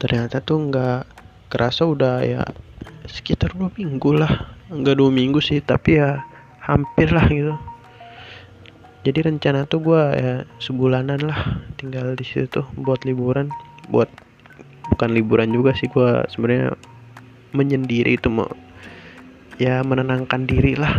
ternyata 0.00 0.40
tuh 0.40 0.72
nggak 0.72 1.04
kerasa 1.52 1.84
udah 1.84 2.24
ya 2.24 2.42
sekitar 3.04 3.52
dua 3.52 3.68
minggu 3.76 4.16
lah. 4.16 4.56
Nggak 4.72 4.96
dua 4.96 5.10
minggu 5.12 5.38
sih 5.44 5.60
tapi 5.60 6.00
ya 6.00 6.24
hampir 6.64 7.12
lah 7.12 7.28
gitu. 7.28 7.54
Jadi 9.00 9.18
rencana 9.32 9.64
tuh 9.68 9.80
gue 9.80 10.02
ya 10.16 10.34
sebulanan 10.60 11.20
lah 11.24 11.64
tinggal 11.76 12.16
di 12.16 12.24
situ 12.24 12.48
tuh 12.48 12.66
buat 12.80 13.04
liburan. 13.04 13.52
Buat 13.92 14.08
bukan 14.96 15.12
liburan 15.12 15.52
juga 15.52 15.76
sih 15.76 15.88
gue 15.92 16.24
sebenarnya 16.32 16.74
menyendiri 17.52 18.16
itu 18.16 18.32
mau 18.32 18.48
ya 19.60 19.84
menenangkan 19.84 20.48
diri 20.48 20.72
lah 20.78 20.96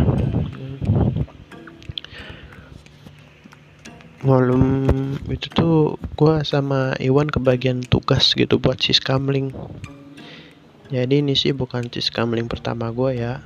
malam 4.22 4.62
itu 5.26 5.50
tuh 5.50 5.98
gue 6.14 6.34
sama 6.46 6.94
Iwan 7.02 7.26
kebagian 7.26 7.82
tugas 7.82 8.34
gitu 8.38 8.62
buat 8.62 8.78
siskamling 8.78 9.50
jadi 10.92 11.24
ini 11.24 11.32
sih 11.32 11.56
bukan 11.56 11.88
siskamling 11.88 12.52
pertama 12.52 12.92
gue 12.92 13.16
ya. 13.16 13.40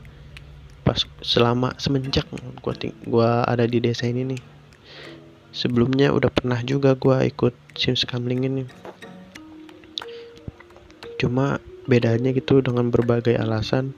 Pas 0.83 0.99
selama 1.23 1.79
semenjak 1.79 2.27
gue 2.59 2.75
gua 3.07 3.47
ada 3.47 3.63
di 3.71 3.79
desa 3.79 4.11
ini 4.11 4.35
nih. 4.35 4.43
Sebelumnya 5.55 6.11
udah 6.11 6.27
pernah 6.27 6.59
juga 6.67 6.99
gue 6.99 7.31
ikut 7.31 7.55
siskamling 7.79 8.51
ini. 8.51 8.67
Cuma 11.23 11.63
bedanya 11.87 12.35
gitu 12.35 12.59
dengan 12.67 12.91
berbagai 12.91 13.39
alasan. 13.39 13.95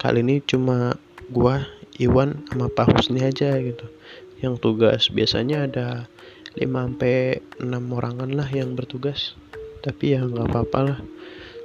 Kali 0.00 0.24
ini 0.24 0.40
cuma 0.40 0.96
gua 1.28 1.68
Iwan 2.00 2.48
sama 2.48 2.72
Pak 2.72 2.96
Husni 2.96 3.20
aja 3.28 3.60
gitu. 3.60 3.92
Yang 4.40 4.64
tugas 4.64 5.12
biasanya 5.12 5.68
ada 5.68 6.08
5 6.56 6.64
sampai 6.64 7.44
6 7.60 7.68
orangan 7.68 8.32
lah 8.32 8.48
yang 8.48 8.72
bertugas. 8.72 9.36
Tapi 9.84 10.16
ya 10.16 10.24
nggak 10.24 10.48
apa-apa 10.48 10.78
lah. 10.80 10.98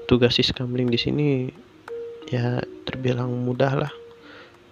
Tugas 0.04 0.36
siskamling 0.36 0.91
di 0.91 0.99
sini 0.99 1.27
ya 2.27 2.60
terbilang 2.84 3.32
mudah 3.32 3.88
lah. 3.88 3.93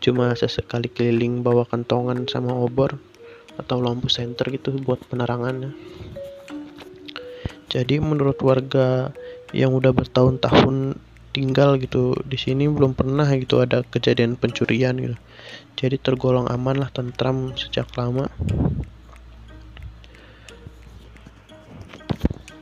Cuma 0.04 0.36
sesekali 0.36 0.92
keliling 0.92 1.40
bawa 1.40 1.64
kentongan 1.64 2.28
sama 2.28 2.52
obor 2.52 3.00
atau 3.56 3.80
lampu 3.80 4.12
senter 4.12 4.52
gitu 4.52 4.76
buat 4.84 5.00
penerangannya. 5.08 5.72
Jadi 7.72 8.04
menurut 8.04 8.40
warga 8.44 9.16
yang 9.56 9.72
udah 9.72 9.96
bertahun-tahun 9.96 11.00
tinggal 11.32 11.80
gitu 11.80 12.18
di 12.28 12.36
sini 12.36 12.68
belum 12.68 12.92
pernah 12.92 13.28
gitu 13.40 13.64
ada 13.64 13.88
kejadian 13.88 14.36
pencurian 14.36 15.00
gitu. 15.00 15.16
Jadi 15.80 15.96
tergolong 15.96 16.52
aman 16.52 16.76
lah 16.76 16.92
tentram 16.92 17.56
sejak 17.56 17.88
lama 17.96 18.28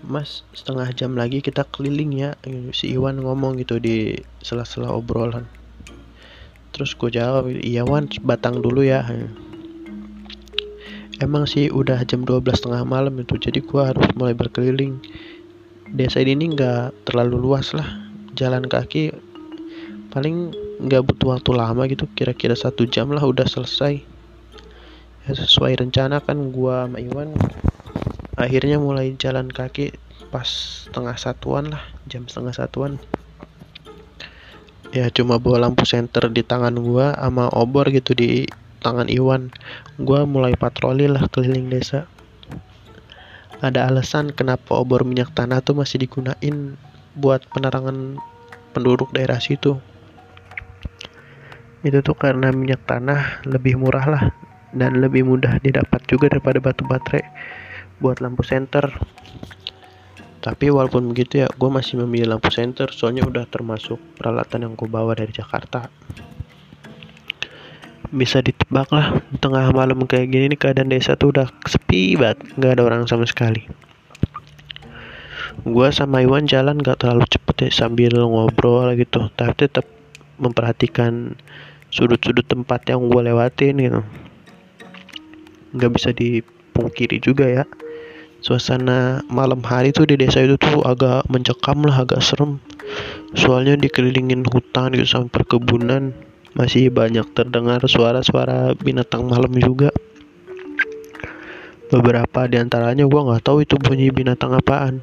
Mas 0.07 0.47
setengah 0.55 0.87
jam 0.95 1.19
lagi 1.19 1.43
kita 1.43 1.67
keliling 1.67 2.15
ya. 2.15 2.31
Si 2.71 2.95
Iwan 2.95 3.19
ngomong 3.19 3.59
gitu 3.59 3.75
di 3.75 4.15
sela-sela 4.39 4.87
obrolan. 4.95 5.43
Terus 6.71 6.95
gue 6.95 7.11
jawab 7.11 7.51
iya 7.51 7.83
Wan 7.83 8.07
batang 8.23 8.63
dulu 8.63 8.87
ya. 8.87 9.03
Emang 11.19 11.43
sih 11.43 11.67
udah 11.67 12.07
jam 12.07 12.23
12 12.23 12.39
tengah 12.55 12.87
malam 12.87 13.19
itu 13.19 13.35
jadi 13.35 13.59
gue 13.59 13.81
harus 13.83 14.07
mulai 14.15 14.31
berkeliling. 14.31 15.03
Desa 15.91 16.23
ini 16.23 16.55
nggak 16.55 17.03
terlalu 17.03 17.43
luas 17.43 17.75
lah. 17.75 18.07
Jalan 18.31 18.63
kaki 18.63 19.11
paling 20.15 20.55
nggak 20.87 21.03
butuh 21.03 21.35
waktu 21.35 21.51
lama 21.51 21.83
gitu 21.91 22.07
kira-kira 22.15 22.55
satu 22.55 22.87
jam 22.87 23.11
lah 23.11 23.27
udah 23.27 23.43
selesai. 23.43 24.07
Ya, 25.27 25.31
sesuai 25.35 25.83
rencana 25.83 26.23
kan 26.23 26.55
gua 26.55 26.87
sama 26.87 27.03
Iwan 27.03 27.35
akhirnya 28.37 28.77
mulai 28.77 29.17
jalan 29.17 29.49
kaki 29.49 29.97
pas 30.29 30.45
setengah 30.85 31.17
satuan 31.17 31.73
lah 31.73 31.83
jam 32.05 32.29
setengah 32.29 32.53
satuan. 32.53 33.01
Ya 34.95 35.11
cuma 35.11 35.41
bawa 35.41 35.67
lampu 35.67 35.83
senter 35.83 36.31
di 36.31 36.45
tangan 36.45 36.77
gua 36.79 37.17
sama 37.17 37.51
obor 37.51 37.89
gitu 37.91 38.15
di 38.15 38.47
tangan 38.79 39.11
Iwan. 39.11 39.51
Gua 39.99 40.23
mulai 40.23 40.55
patroli 40.55 41.09
lah 41.09 41.25
keliling 41.27 41.67
desa. 41.67 42.07
Ada 43.59 43.89
alasan 43.89 44.31
kenapa 44.31 44.77
obor 44.77 45.01
minyak 45.01 45.33
tanah 45.33 45.65
tuh 45.65 45.73
masih 45.73 46.05
digunain 46.05 46.77
buat 47.17 47.41
penerangan 47.51 48.21
penduduk 48.71 49.09
daerah 49.11 49.41
situ. 49.41 49.81
Itu 51.81 51.99
tuh 52.05 52.13
karena 52.13 52.53
minyak 52.53 52.85
tanah 52.85 53.41
lebih 53.49 53.81
murah 53.81 54.05
lah 54.05 54.23
dan 54.77 55.01
lebih 55.01 55.25
mudah 55.25 55.57
didapat 55.57 56.05
juga 56.05 56.29
daripada 56.29 56.61
batu 56.61 56.85
baterai 56.85 57.25
buat 57.97 58.21
lampu 58.21 58.45
senter. 58.45 58.93
Tapi 60.37 60.69
walaupun 60.69 61.11
begitu 61.11 61.43
ya 61.43 61.47
gue 61.49 61.69
masih 61.69 61.99
memilih 61.99 62.37
lampu 62.37 62.53
senter 62.53 62.93
soalnya 62.93 63.25
udah 63.25 63.49
termasuk 63.49 63.97
peralatan 64.15 64.69
yang 64.69 64.73
gue 64.77 64.87
bawa 64.87 65.17
dari 65.17 65.33
Jakarta. 65.33 65.89
Bisa 68.07 68.39
ditebak 68.39 68.87
lah 68.95 69.19
tengah 69.43 69.73
malam 69.75 70.07
kayak 70.07 70.31
gini 70.31 70.55
nih 70.55 70.59
keadaan 70.61 70.93
desa 70.93 71.19
tuh 71.19 71.35
udah 71.35 71.51
sepi 71.67 72.15
banget 72.15 72.39
nggak 72.55 72.79
ada 72.79 72.83
orang 72.85 73.03
sama 73.09 73.27
sekali. 73.27 73.67
Gue 75.67 75.89
sama 75.89 76.21
Iwan 76.21 76.45
jalan 76.45 76.79
gak 76.79 77.01
terlalu 77.01 77.25
cepet 77.27 77.67
ya 77.67 77.69
sambil 77.73 78.13
ngobrol 78.13 78.93
gitu 78.93 79.27
tapi 79.35 79.67
tetap 79.67 79.83
memperhatikan 80.37 81.33
sudut-sudut 81.89 82.45
tempat 82.45 82.85
yang 82.87 83.09
gue 83.09 83.21
lewatin 83.25 83.75
gitu. 83.81 84.01
Nggak 85.75 85.91
bisa 85.97 86.09
dipungkiri 86.15 87.19
juga 87.19 87.49
ya 87.49 87.65
suasana 88.41 89.25
malam 89.27 89.59
hari 89.65 89.89
tuh 89.91 90.05
di 90.05 90.15
desa 90.15 90.45
itu 90.45 90.55
tuh 90.57 90.85
agak 90.85 91.25
mencekam 91.29 91.83
lah 91.85 92.05
agak 92.05 92.21
serem. 92.21 92.61
Soalnya 93.35 93.75
dikelilingin 93.75 94.47
hutan 94.47 94.95
gitu 94.95 95.07
sampai 95.07 95.43
perkebunan 95.43 96.15
masih 96.57 96.89
banyak 96.89 97.25
terdengar 97.37 97.83
suara-suara 97.85 98.73
binatang 98.79 99.27
malam 99.29 99.53
juga. 99.57 99.93
Beberapa 101.87 102.51
di 102.51 102.59
antaranya 102.59 103.07
gue 103.07 103.21
nggak 103.21 103.43
tahu 103.43 103.63
itu 103.63 103.79
bunyi 103.79 104.11
binatang 104.11 104.51
apaan. 104.57 104.99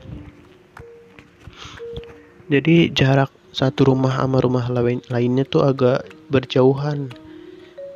Jadi 2.53 2.93
jarak 2.93 3.33
satu 3.57 3.89
rumah 3.89 4.21
sama 4.21 4.43
rumah 4.43 4.69
lain 4.69 5.01
lainnya 5.09 5.49
tuh 5.49 5.65
agak 5.65 6.05
berjauhan. 6.29 7.09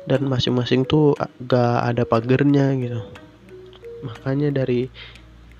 Dan 0.09 0.25
masing-masing 0.25 0.89
tuh 0.89 1.13
agak 1.21 1.85
ada 1.85 2.01
pagernya 2.01 2.73
gitu. 2.81 3.05
Makanya 4.01 4.49
dari 4.49 4.89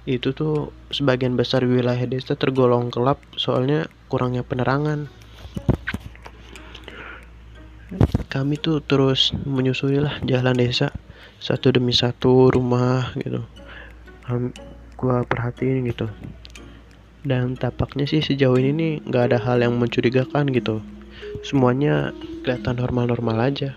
itu 0.08 0.32
tuh 0.32 0.72
sebagian 0.94 1.36
besar 1.36 1.66
wilayah 1.68 2.06
desa 2.08 2.38
tergolong 2.40 2.88
gelap 2.94 3.20
soalnya 3.36 3.92
kurangnya 4.08 4.46
penerangan. 4.48 5.12
Kami 8.30 8.56
tuh 8.62 8.86
terus 8.86 9.34
menyusuri 9.44 9.98
lah 9.98 10.22
jalan 10.22 10.54
desa 10.56 10.94
satu 11.42 11.74
demi 11.74 11.92
satu 11.92 12.54
rumah 12.54 13.12
gitu. 13.18 13.44
Gua 14.96 15.26
perhatiin 15.26 15.88
gitu. 15.90 16.08
Dan 17.20 17.60
tapaknya 17.60 18.08
sih 18.08 18.24
sejauh 18.24 18.56
ini 18.56 18.72
nih 18.72 18.94
nggak 19.04 19.24
ada 19.34 19.38
hal 19.44 19.60
yang 19.60 19.76
mencurigakan 19.76 20.48
gitu. 20.56 20.80
Semuanya 21.44 22.16
kelihatan 22.46 22.80
normal-normal 22.80 23.52
aja 23.52 23.76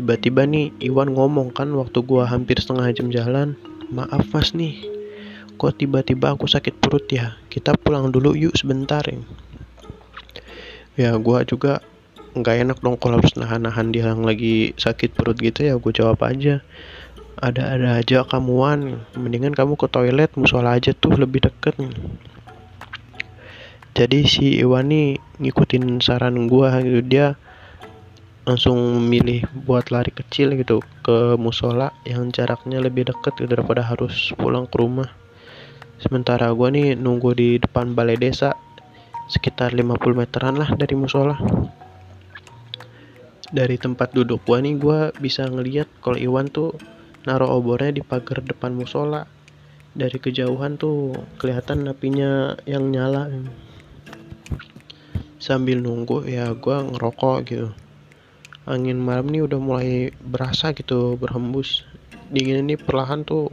tiba-tiba 0.00 0.48
nih 0.48 0.72
Iwan 0.80 1.12
ngomong 1.12 1.52
kan 1.52 1.68
waktu 1.76 2.00
gua 2.00 2.24
hampir 2.24 2.56
setengah 2.56 2.88
jam 2.96 3.12
jalan 3.12 3.52
maaf 3.92 4.32
mas 4.32 4.56
nih. 4.56 4.80
Kok 5.60 5.76
tiba-tiba 5.76 6.32
aku 6.32 6.48
sakit 6.48 6.80
perut 6.80 7.04
ya? 7.12 7.36
Kita 7.52 7.76
pulang 7.76 8.08
dulu 8.08 8.32
yuk 8.32 8.56
sebentar 8.56 9.04
ya. 9.04 9.20
Ya 10.96 11.12
gua 11.20 11.44
juga 11.44 11.84
nggak 12.32 12.56
enak 12.64 12.78
dong 12.80 12.96
kalau 12.96 13.20
harus 13.20 13.36
nahan-nahan 13.36 13.92
dia 13.92 14.08
yang 14.08 14.24
lagi 14.24 14.72
sakit 14.80 15.12
perut 15.12 15.36
gitu 15.36 15.68
ya 15.68 15.76
gue 15.76 15.92
jawab 15.92 16.16
aja. 16.24 16.64
Ada-ada 17.36 18.00
aja 18.00 18.24
kamuan 18.24 19.04
mendingan 19.12 19.52
kamu 19.52 19.76
ke 19.76 19.84
toilet 19.92 20.32
musola 20.32 20.80
aja 20.80 20.96
tuh 20.96 21.12
lebih 21.12 21.44
deket. 21.44 21.76
Jadi 23.92 24.24
si 24.24 24.64
Iwan 24.64 24.88
nih 24.88 25.20
ngikutin 25.44 26.00
saran 26.00 26.48
gua 26.48 26.80
gitu 26.80 27.04
dia 27.04 27.36
langsung 28.50 28.98
memilih 28.98 29.46
buat 29.62 29.94
lari 29.94 30.10
kecil 30.10 30.58
gitu 30.58 30.82
ke 31.06 31.38
musola 31.38 31.94
yang 32.02 32.34
jaraknya 32.34 32.82
lebih 32.82 33.06
deket 33.06 33.38
gitu, 33.38 33.46
daripada 33.46 33.86
harus 33.86 34.34
pulang 34.34 34.66
ke 34.66 34.74
rumah. 34.74 35.06
Sementara 36.02 36.50
gua 36.50 36.74
nih 36.74 36.98
nunggu 36.98 37.30
di 37.38 37.62
depan 37.62 37.94
balai 37.94 38.18
desa 38.18 38.58
sekitar 39.30 39.70
50 39.70 40.18
meteran 40.18 40.58
lah 40.58 40.66
dari 40.74 40.98
musola. 40.98 41.38
Dari 43.54 43.78
tempat 43.78 44.10
duduk 44.18 44.42
gua 44.42 44.58
nih 44.58 44.74
gua 44.82 45.14
bisa 45.14 45.46
ngeliat 45.46 45.86
kalau 46.02 46.18
Iwan 46.18 46.50
tuh 46.50 46.74
naruh 47.30 47.54
obornya 47.54 47.94
di 47.94 48.02
pagar 48.02 48.42
depan 48.42 48.74
musola. 48.74 49.30
Dari 49.94 50.18
kejauhan 50.18 50.74
tuh 50.74 51.14
kelihatan 51.38 51.86
apinya 51.86 52.58
yang 52.66 52.90
nyala. 52.90 53.30
Sambil 55.38 55.78
nunggu 55.78 56.26
ya 56.26 56.50
gue 56.52 56.76
ngerokok 56.94 57.38
gitu 57.48 57.70
angin 58.68 59.00
malam 59.00 59.28
nih 59.32 59.44
udah 59.44 59.60
mulai 59.60 60.12
berasa 60.20 60.72
gitu 60.76 61.16
berhembus. 61.16 61.84
Dingin 62.28 62.68
ini 62.68 62.76
perlahan 62.76 63.24
tuh 63.24 63.52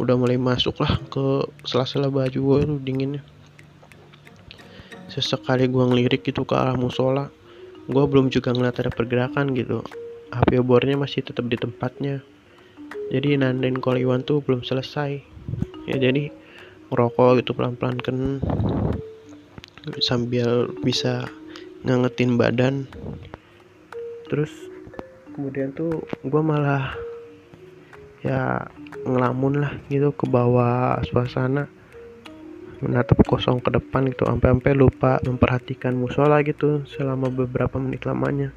udah 0.00 0.16
mulai 0.16 0.40
masuk 0.40 0.80
lah 0.80 0.98
ke 1.12 1.46
sela-sela 1.68 2.08
baju 2.08 2.38
gue 2.38 2.58
tuh 2.66 2.80
dinginnya. 2.80 3.22
Sesekali 5.12 5.68
gue 5.68 5.84
ngelirik 5.84 6.24
gitu 6.24 6.48
ke 6.48 6.56
arah 6.56 6.74
musola 6.74 7.28
gue 7.82 8.04
belum 8.06 8.30
juga 8.30 8.54
ngeliat 8.54 8.78
ada 8.78 8.90
pergerakan 8.94 9.52
gitu. 9.58 9.82
Api 10.32 10.62
obornya 10.62 10.94
masih 10.94 11.26
tetap 11.26 11.50
di 11.50 11.58
tempatnya. 11.58 12.22
Jadi 13.10 13.36
nandain 13.36 13.76
kalau 13.82 13.98
Iwan 13.98 14.22
tuh 14.22 14.40
belum 14.40 14.62
selesai. 14.62 15.20
Ya 15.90 15.96
jadi 15.98 16.30
ngerokok 16.88 17.42
gitu 17.42 17.52
pelan-pelan 17.58 17.98
kan 17.98 18.16
sambil 19.98 20.70
bisa 20.84 21.26
ngangetin 21.82 22.38
badan 22.38 22.86
terus 24.32 24.48
kemudian 25.36 25.76
tuh 25.76 26.08
gue 26.24 26.40
malah 26.40 26.96
ya 28.24 28.64
ngelamun 29.04 29.60
lah 29.60 29.76
gitu 29.92 30.08
ke 30.16 30.24
bawah 30.24 30.96
suasana. 31.04 31.68
Menatap 32.80 33.20
kosong 33.28 33.60
ke 33.60 33.70
depan 33.70 34.08
gitu 34.08 34.26
sampai-sampai 34.26 34.72
lupa 34.72 35.20
memperhatikan 35.22 35.92
musola 35.94 36.40
gitu 36.42 36.82
selama 36.88 37.28
beberapa 37.28 37.76
menit 37.76 38.08
lamanya. 38.08 38.56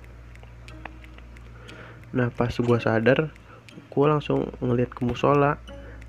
Nah 2.15 2.31
pas 2.31 2.55
gue 2.55 2.79
sadar 2.79 3.35
gue 3.75 4.05
langsung 4.07 4.47
ngeliat 4.63 4.95
ke 4.95 5.03
musola. 5.03 5.59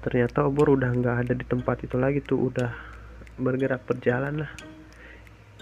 Ternyata 0.07 0.47
obor 0.47 0.79
udah 0.79 0.95
nggak 0.95 1.17
ada 1.27 1.33
di 1.35 1.43
tempat 1.43 1.83
itu 1.83 1.99
lagi 1.99 2.23
tuh 2.23 2.55
udah 2.55 2.71
bergerak 3.35 3.83
berjalan 3.83 4.47
lah. 4.47 4.53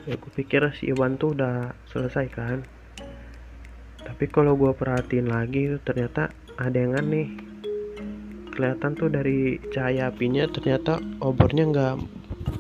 Ya 0.05 0.21
gue 0.21 0.31
pikir 0.37 0.61
si 0.77 0.93
Iwan 0.93 1.17
tuh 1.17 1.33
udah 1.33 1.73
selesai 1.89 2.29
kan 2.29 2.61
tapi 4.05 4.31
kalau 4.31 4.55
gue 4.55 4.71
perhatiin 4.77 5.27
lagi 5.27 5.75
ternyata 5.83 6.31
ada 6.61 6.79
yang 6.79 6.95
aneh. 6.95 7.35
Kelihatan 8.55 8.95
tuh 8.95 9.11
dari 9.11 9.59
cahaya 9.75 10.15
apinya 10.15 10.47
ternyata 10.47 11.03
obornya 11.19 11.67
nggak 11.67 11.95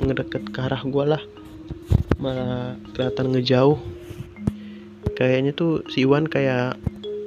ngedeket 0.03 0.51
ke 0.51 0.59
arah 0.59 0.83
gue 0.83 1.05
lah. 1.07 1.23
Malah 2.19 2.75
kelihatan 2.97 3.31
ngejauh. 3.31 3.79
Kayaknya 5.15 5.55
tuh 5.55 5.87
si 5.87 6.03
Iwan 6.03 6.27
kayak 6.27 6.75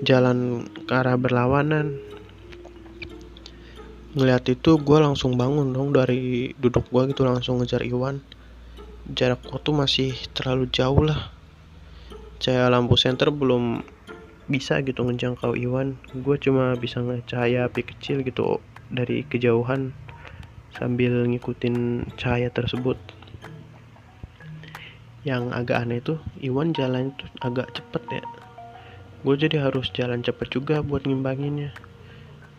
jalan 0.03 0.67
ke 0.83 0.91
arah 0.91 1.15
berlawanan. 1.15 1.95
Ngeliat 4.17 4.43
itu 4.51 4.75
gue 4.75 4.97
langsung 4.99 5.39
bangun 5.39 5.71
dong 5.71 5.95
dari 5.95 6.51
duduk 6.59 6.91
gue 6.91 7.15
gitu 7.15 7.23
langsung 7.23 7.63
ngejar 7.63 7.85
Iwan. 7.87 8.19
Jarak 9.07 9.39
tuh 9.63 9.71
masih 9.71 10.11
terlalu 10.35 10.67
jauh 10.67 10.99
lah. 10.99 11.31
Cahaya 12.43 12.67
lampu 12.67 12.99
senter 12.99 13.31
belum 13.31 13.95
bisa 14.47 14.79
gitu 14.79 15.03
ngejangkau 15.03 15.53
Iwan. 15.59 15.99
Gue 16.15 16.39
cuma 16.39 16.71
bisa 16.79 17.03
ngecahaya 17.03 17.67
api 17.67 17.83
kecil 17.83 18.23
gitu 18.23 18.63
dari 18.87 19.27
kejauhan 19.27 19.91
sambil 20.71 21.27
ngikutin 21.27 22.07
cahaya 22.15 22.47
tersebut. 22.47 22.95
Yang 25.27 25.43
agak 25.51 25.77
aneh 25.83 25.99
tuh 25.99 26.23
Iwan 26.39 26.71
jalan 26.71 27.11
itu 27.11 27.27
agak 27.43 27.75
cepet 27.75 28.23
ya. 28.23 28.23
Gue 29.27 29.35
jadi 29.35 29.59
harus 29.59 29.91
jalan 29.91 30.23
cepet 30.23 30.47
juga 30.47 30.79
buat 30.79 31.03
ngimbanginnya. 31.03 31.75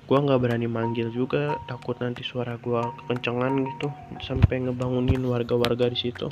Gue 0.05 0.19
nggak 0.21 0.41
berani 0.41 0.69
manggil 0.69 1.09
juga 1.09 1.57
takut 1.69 1.97
nanti 2.01 2.21
suara 2.21 2.61
gue 2.61 2.81
kekencengan 3.05 3.65
gitu 3.65 3.89
sampai 4.21 4.69
ngebangunin 4.69 5.25
warga-warga 5.25 5.89
di 5.89 5.97
situ. 5.97 6.29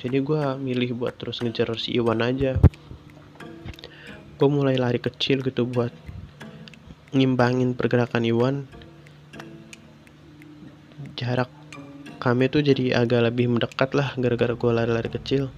Jadi 0.00 0.16
gue 0.24 0.42
milih 0.56 0.96
buat 0.96 1.20
terus 1.20 1.44
ngejar 1.44 1.76
si 1.76 1.92
Iwan 1.92 2.24
aja 2.24 2.56
gue 4.40 4.48
mulai 4.48 4.80
lari 4.80 4.96
kecil 4.96 5.44
gitu 5.44 5.68
buat 5.68 5.92
ngimbangin 7.12 7.76
pergerakan 7.76 8.24
Iwan. 8.24 8.56
Jarak 11.20 11.52
kami 12.24 12.48
tuh 12.48 12.64
jadi 12.64 13.04
agak 13.04 13.28
lebih 13.28 13.52
mendekat 13.52 13.92
lah 13.92 14.16
gara-gara 14.16 14.56
gue 14.56 14.70
lari-lari 14.72 15.12
kecil. 15.12 15.52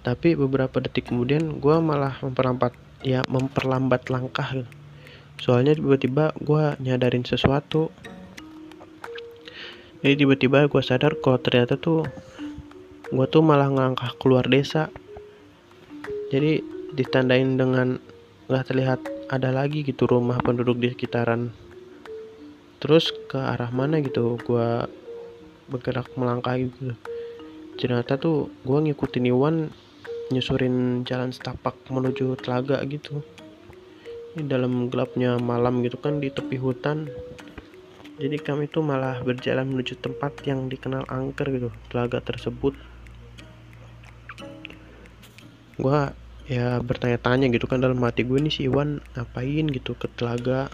Tapi 0.00 0.40
beberapa 0.40 0.80
detik 0.80 1.12
kemudian 1.12 1.60
gue 1.60 1.76
malah 1.84 2.16
memperlambat 2.24 2.72
ya 3.04 3.20
memperlambat 3.28 4.08
langkah. 4.08 4.56
Soalnya 5.36 5.76
tiba-tiba 5.76 6.32
gue 6.40 6.80
nyadarin 6.80 7.28
sesuatu. 7.28 7.92
Jadi 10.00 10.24
tiba-tiba 10.24 10.64
gue 10.64 10.80
sadar 10.80 11.12
kalau 11.20 11.36
ternyata 11.36 11.76
tuh 11.76 12.08
gue 13.12 13.26
tuh 13.28 13.44
malah 13.44 13.68
ngelangkah 13.68 14.16
keluar 14.16 14.48
desa. 14.48 14.88
Jadi 16.32 16.77
ditandain 16.92 17.60
dengan 17.60 18.00
nggak 18.48 18.64
terlihat 18.72 19.00
ada 19.28 19.52
lagi 19.52 19.84
gitu 19.84 20.08
rumah 20.08 20.40
penduduk 20.40 20.80
di 20.80 20.88
sekitaran. 20.88 21.52
Terus 22.80 23.12
ke 23.28 23.36
arah 23.36 23.68
mana 23.68 24.00
gitu 24.00 24.40
gue 24.40 24.88
bergerak 25.68 26.08
melangkah 26.16 26.56
gitu. 26.56 26.96
Ternyata 27.76 28.16
tuh 28.16 28.48
gue 28.64 28.78
ngikutin 28.88 29.28
Iwan 29.28 29.68
nyusurin 30.32 31.04
jalan 31.04 31.28
setapak 31.28 31.76
menuju 31.92 32.40
telaga 32.40 32.80
gitu. 32.88 33.20
Di 34.32 34.44
dalam 34.48 34.88
gelapnya 34.88 35.36
malam 35.36 35.84
gitu 35.84 36.00
kan 36.00 36.24
di 36.24 36.32
tepi 36.32 36.56
hutan. 36.56 37.12
Jadi 38.18 38.34
kami 38.42 38.66
tuh 38.66 38.82
malah 38.82 39.22
berjalan 39.22 39.70
menuju 39.70 40.00
tempat 40.02 40.42
yang 40.42 40.66
dikenal 40.66 41.06
angker 41.06 41.52
gitu 41.54 41.68
telaga 41.92 42.18
tersebut. 42.24 42.74
Gue 45.78 46.00
ya 46.48 46.80
bertanya-tanya 46.80 47.52
gitu 47.52 47.68
kan 47.68 47.84
dalam 47.84 48.00
hati 48.00 48.24
gue 48.24 48.40
nih 48.40 48.52
si 48.52 48.60
Iwan 48.64 49.04
ngapain 49.12 49.68
gitu 49.68 49.92
ke 49.92 50.08
telaga? 50.16 50.72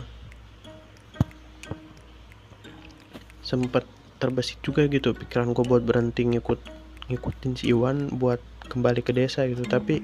Sempet 3.43 3.83
terbesit 4.23 4.63
juga 4.63 4.87
gitu 4.87 5.13
pikiran 5.13 5.51
gue 5.51 5.67
buat 5.67 5.83
berhenti 5.83 6.25
ngikut 6.31 6.63
ngikutin 7.11 7.53
si 7.59 7.75
Iwan 7.75 8.09
buat 8.17 8.39
kembali 8.71 9.03
ke 9.03 9.11
desa 9.11 9.45
gitu. 9.51 9.67
Tapi 9.67 9.99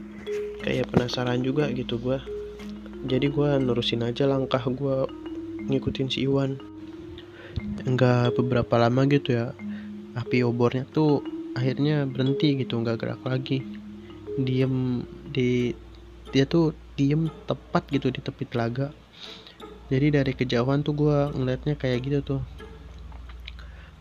kayak 0.66 0.90
penasaran 0.90 1.40
juga 1.40 1.70
gitu 1.70 2.02
gue. 2.02 2.18
Jadi 3.06 3.30
gue 3.30 3.48
nerusin 3.62 4.04
aja 4.04 4.26
langkah 4.26 4.60
gue 4.66 5.06
ngikutin 5.70 6.08
si 6.10 6.26
Iwan. 6.26 6.58
Enggak 7.86 8.34
beberapa 8.34 8.74
lama 8.76 9.06
gitu 9.06 9.38
ya 9.38 9.54
api 10.18 10.42
obornya 10.42 10.90
tuh 10.90 11.22
akhirnya 11.54 12.02
berhenti 12.10 12.58
gitu 12.58 12.74
nggak 12.82 12.98
gerak 12.98 13.22
lagi. 13.22 13.62
Diem 14.34 15.06
di 15.30 15.74
dia 16.34 16.44
tuh 16.46 16.74
diem 16.98 17.30
tepat 17.46 17.86
gitu 17.90 18.10
di 18.10 18.20
tepi 18.20 18.44
telaga. 18.50 18.92
Jadi 19.90 20.14
dari 20.14 20.32
kejauhan 20.34 20.86
tuh 20.86 20.94
gue 20.94 21.18
ngeliatnya 21.34 21.74
kayak 21.74 21.98
gitu 22.06 22.18
tuh. 22.22 22.42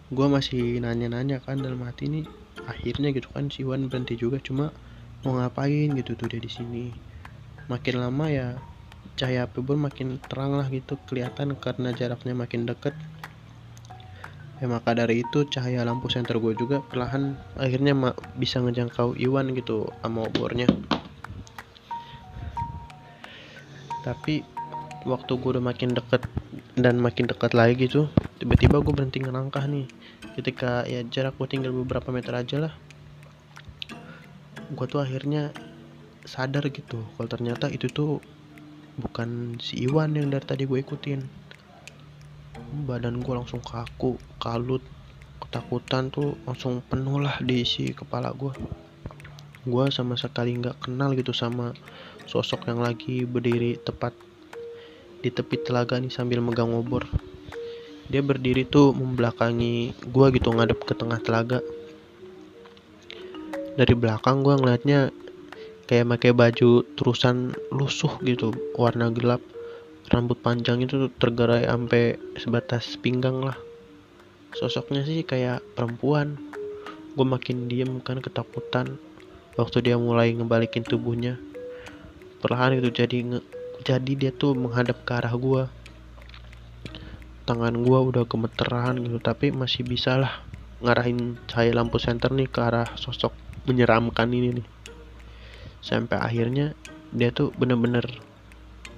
Gue 0.09 0.25
masih 0.25 0.81
nanya-nanya 0.81 1.41
kan 1.41 1.61
dalam 1.61 1.81
hati 1.85 2.09
ini 2.09 2.21
akhirnya 2.65 3.09
gitu 3.13 3.29
kan 3.33 3.49
si 3.49 3.65
Wan 3.65 3.89
berhenti 3.89 4.17
juga 4.17 4.37
cuma 4.41 4.73
mau 5.25 5.37
ngapain 5.37 5.93
gitu 5.97 6.17
tuh 6.17 6.29
dia 6.29 6.41
di 6.41 6.49
sini? 6.49 6.85
Makin 7.69 7.95
lama 8.01 8.25
ya 8.29 8.47
cahaya 9.15 9.47
api 9.47 9.63
pun 9.63 9.79
makin 9.79 10.19
terang 10.29 10.57
lah 10.57 10.67
gitu 10.69 10.97
kelihatan 11.07 11.55
karena 11.57 11.93
jaraknya 11.93 12.33
makin 12.33 12.65
deket. 12.69 12.93
Ya 14.59 14.67
maka 14.67 14.91
dari 14.91 15.23
itu 15.23 15.47
cahaya 15.47 15.87
lampu 15.87 16.11
senter 16.11 16.35
gue 16.35 16.51
juga 16.53 16.83
perlahan 16.83 17.39
akhirnya 17.55 17.95
bisa 18.35 18.59
ngejangkau 18.59 19.15
Iwan 19.15 19.55
gitu 19.55 19.87
sama 20.03 20.27
obornya 20.27 20.67
tapi 24.09 24.41
waktu 25.05 25.31
gue 25.37 25.49
udah 25.53 25.63
makin 25.63 25.93
deket 25.93 26.25
dan 26.73 26.97
makin 26.97 27.29
dekat 27.29 27.53
lagi 27.53 27.85
gitu 27.85 28.09
tiba-tiba 28.39 28.79
gue 28.79 28.93
berhenti 28.95 29.19
ngelangkah 29.21 29.67
nih. 29.67 29.85
Ketika 30.33 30.87
ya 30.87 31.03
jarak 31.03 31.35
gue 31.35 31.47
tinggal 31.51 31.75
beberapa 31.75 32.09
meter 32.09 32.31
aja 32.33 32.57
lah. 32.57 32.73
Gue 34.71 34.85
tuh 34.87 35.03
akhirnya 35.03 35.51
sadar 36.23 36.71
gitu 36.71 37.03
kalau 37.19 37.29
ternyata 37.29 37.67
itu 37.67 37.91
tuh 37.91 38.23
bukan 38.99 39.59
si 39.59 39.83
Iwan 39.83 40.15
yang 40.15 40.31
dari 40.31 40.45
tadi 40.47 40.63
gue 40.63 40.79
ikutin. 40.79 41.19
Badan 42.87 43.19
gue 43.19 43.33
langsung 43.35 43.59
kaku 43.59 44.15
kalut 44.39 44.81
ketakutan 45.39 46.13
tuh 46.13 46.39
langsung 46.47 46.79
penuh 46.85 47.19
lah 47.19 47.41
di 47.43 47.65
isi 47.65 47.91
kepala 47.91 48.31
gue 48.35 48.53
gue 49.67 49.85
sama 49.91 50.15
sekali 50.15 50.55
nggak 50.55 50.87
kenal 50.87 51.11
gitu 51.19 51.35
sama 51.35 51.75
sosok 52.23 52.71
yang 52.71 52.79
lagi 52.79 53.27
berdiri 53.27 53.75
tepat 53.83 54.15
di 55.19 55.27
tepi 55.27 55.59
telaga 55.67 55.99
nih 55.99 56.13
sambil 56.13 56.39
megang 56.39 56.71
obor. 56.71 57.03
Dia 58.07 58.23
berdiri 58.23 58.63
tuh 58.65 58.95
membelakangi 58.95 59.91
gue 59.93 60.27
gitu 60.33 60.49
ngadep 60.55 60.79
ke 60.87 60.95
tengah 60.95 61.19
telaga. 61.19 61.59
Dari 63.75 63.93
belakang 63.93 64.41
gue 64.41 64.55
ngeliatnya 64.55 65.11
kayak 65.91 66.07
pakai 66.17 66.31
baju 66.31 66.87
terusan 66.95 67.51
lusuh 67.69 68.15
gitu 68.23 68.55
warna 68.79 69.11
gelap. 69.11 69.43
Rambut 70.09 70.41
panjang 70.41 70.81
itu 70.81 71.11
tergerai 71.21 71.69
sampai 71.69 72.17
sebatas 72.39 72.97
pinggang 72.97 73.45
lah. 73.45 73.59
Sosoknya 74.57 75.05
sih 75.05 75.21
kayak 75.21 75.61
perempuan. 75.77 76.39
Gue 77.13 77.27
makin 77.27 77.69
diem 77.69 78.01
kan 78.01 78.23
ketakutan 78.23 78.97
waktu 79.59 79.91
dia 79.91 79.99
mulai 79.99 80.31
ngebalikin 80.31 80.87
tubuhnya 80.87 81.35
perlahan 82.39 82.79
itu 82.79 82.87
jadi 82.95 83.43
jadi 83.83 84.11
dia 84.15 84.31
tuh 84.31 84.55
menghadap 84.55 85.03
ke 85.03 85.11
arah 85.11 85.35
gue 85.35 85.67
tangan 87.43 87.75
gue 87.75 87.99
udah 88.13 88.23
gemeteran 88.23 89.03
gitu 89.03 89.19
tapi 89.19 89.51
masih 89.51 89.83
bisa 89.83 90.15
lah 90.15 90.39
ngarahin 90.79 91.35
cahaya 91.49 91.75
lampu 91.75 91.99
senter 91.99 92.31
nih 92.31 92.47
ke 92.47 92.61
arah 92.63 92.87
sosok 92.95 93.35
menyeramkan 93.67 94.31
ini 94.31 94.61
nih. 94.61 94.67
Sampai 95.83 96.21
akhirnya 96.21 96.77
dia 97.11 97.33
tuh 97.33 97.51
bener-bener 97.57 98.05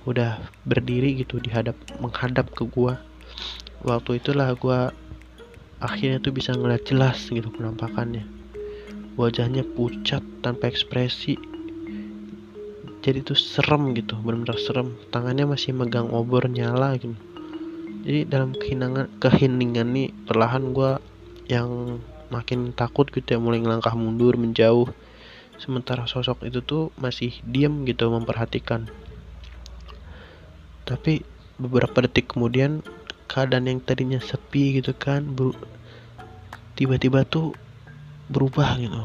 udah 0.06 0.43
berdiri 0.67 1.17
gitu 1.17 1.41
dihadap 1.41 1.74
menghadap 1.97 2.54
ke 2.54 2.67
gua. 2.67 3.02
Waktu 3.82 4.21
itulah 4.21 4.52
gua 4.60 4.93
akhirnya 5.82 6.21
tuh 6.21 6.36
bisa 6.36 6.54
ngeliat 6.54 6.86
jelas 6.86 7.17
gitu 7.32 7.50
penampakannya 7.50 8.40
wajahnya 9.19 9.63
pucat 9.63 10.24
tanpa 10.39 10.71
ekspresi. 10.71 11.36
Jadi 13.02 13.26
tuh 13.26 13.34
serem 13.34 13.97
gitu 13.97 14.13
benar-benar 14.21 14.62
serem. 14.62 14.93
Tangannya 15.10 15.50
masih 15.50 15.74
megang 15.74 16.13
obor 16.13 16.45
nyala 16.45 16.95
gitu. 17.02 17.17
Jadi 18.02 18.30
dalam 18.30 18.54
kehinangan 18.54 19.10
keheningan 19.21 19.89
nih 19.93 20.10
perlahan 20.26 20.74
gua 20.74 21.02
yang 21.50 22.02
makin 22.32 22.71
takut 22.71 23.10
gitu 23.10 23.36
ya 23.36 23.39
mulai 23.41 23.60
ngelangkah 23.62 23.93
mundur 23.97 24.38
menjauh. 24.38 24.89
Sementara 25.62 26.10
sosok 26.10 26.45
itu 26.45 26.62
tuh 26.65 26.89
masih 26.97 27.38
diam 27.45 27.86
gitu 27.86 28.10
memperhatikan. 28.10 28.89
Tapi 30.86 31.21
beberapa 31.62 32.02
detik 32.02 32.34
kemudian 32.34 32.82
keadaan 33.30 33.69
yang 33.69 33.80
tadinya 33.80 34.17
sepi 34.17 34.82
gitu 34.82 34.91
kan 34.97 35.38
tiba-tiba 36.74 37.21
tuh 37.24 37.54
berubah 38.32 38.80
gitu. 38.80 39.04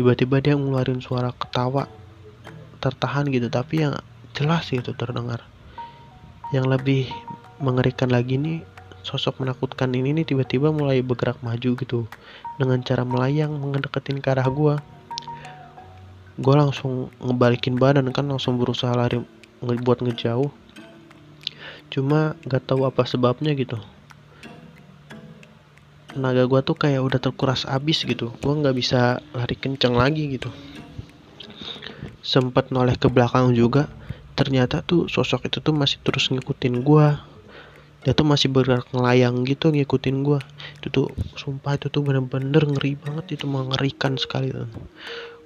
Tiba-tiba 0.00 0.40
dia 0.40 0.56
ngeluarin 0.56 1.04
suara 1.04 1.30
ketawa 1.36 1.84
tertahan 2.80 3.28
gitu. 3.28 3.52
Tapi 3.52 3.84
yang 3.84 3.94
jelas 4.32 4.72
gitu 4.72 4.96
terdengar. 4.96 5.44
Yang 6.50 6.66
lebih 6.72 7.02
mengerikan 7.60 8.08
lagi 8.08 8.40
nih 8.40 8.64
sosok 9.04 9.44
menakutkan 9.44 9.94
ini 9.94 10.10
nih 10.16 10.26
tiba-tiba 10.26 10.72
mulai 10.72 11.04
bergerak 11.04 11.40
maju 11.44 11.70
gitu. 11.76 12.00
Dengan 12.56 12.80
cara 12.80 13.04
melayang 13.04 13.52
mengedeketin 13.60 14.24
ke 14.24 14.32
arah 14.32 14.48
gua. 14.48 14.80
Gua 16.40 16.56
langsung 16.56 17.12
ngebalikin 17.20 17.76
badan 17.76 18.08
kan 18.12 18.24
langsung 18.24 18.56
berusaha 18.56 18.92
lari 18.96 19.20
buat 19.60 20.00
ngejauh. 20.00 20.52
Cuma 21.92 22.34
gak 22.44 22.66
tahu 22.66 22.84
apa 22.84 23.06
sebabnya 23.06 23.54
gitu 23.54 23.78
tenaga 26.16 26.48
gue 26.48 26.60
tuh 26.64 26.72
kayak 26.72 27.04
udah 27.04 27.20
terkuras 27.20 27.68
abis 27.68 28.08
gitu. 28.08 28.32
Gue 28.40 28.56
nggak 28.56 28.72
bisa 28.72 29.20
lari 29.36 29.52
kenceng 29.52 29.92
lagi 29.92 30.32
gitu. 30.32 30.48
Sempet 32.24 32.72
noleh 32.72 32.96
ke 32.96 33.12
belakang 33.12 33.52
juga. 33.52 33.92
Ternyata 34.32 34.80
tuh 34.80 35.12
sosok 35.12 35.52
itu 35.52 35.60
tuh 35.60 35.76
masih 35.76 36.00
terus 36.00 36.32
ngikutin 36.32 36.80
gue 36.80 37.08
dia 38.06 38.14
tuh 38.14 38.22
masih 38.22 38.54
bergerak 38.54 38.86
ngelayang 38.94 39.42
gitu 39.42 39.74
ngikutin 39.74 40.22
gue 40.22 40.38
itu 40.78 40.94
tuh 40.94 41.10
sumpah 41.34 41.74
itu 41.74 41.90
tuh 41.90 42.06
bener-bener 42.06 42.64
ngeri 42.64 42.96
banget. 42.96 43.36
Itu 43.36 43.44
mengerikan 43.44 44.16
sekali 44.16 44.56
tuh. 44.56 44.72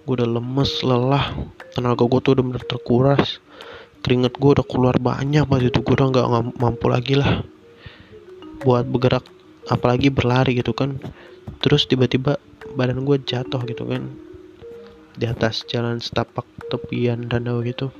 Gue 0.06 0.14
udah 0.22 0.30
lemes 0.38 0.86
lelah. 0.86 1.34
Tenaga 1.74 2.06
gue 2.06 2.20
tuh 2.22 2.38
udah 2.38 2.44
bener 2.46 2.62
terkuras. 2.62 3.42
Keringet 4.06 4.38
gue 4.38 4.50
udah 4.54 4.66
keluar 4.70 5.02
banyak 5.02 5.42
banget 5.50 5.74
itu. 5.74 5.82
Gue 5.82 5.98
udah 5.98 6.06
nggak 6.14 6.28
mampu 6.62 6.86
lagi 6.86 7.18
lah 7.18 7.42
buat 8.60 8.84
bergerak 8.84 9.39
apalagi 9.68 10.08
berlari 10.08 10.56
gitu 10.56 10.72
kan. 10.72 10.96
Terus 11.60 11.84
tiba-tiba 11.84 12.40
badan 12.72 13.04
gue 13.04 13.20
jatuh 13.20 13.60
gitu 13.68 13.84
kan. 13.84 14.08
Di 15.18 15.28
atas 15.28 15.68
jalan 15.68 16.00
setapak 16.00 16.46
tepian 16.72 17.28
danau 17.28 17.60
gitu. 17.60 17.92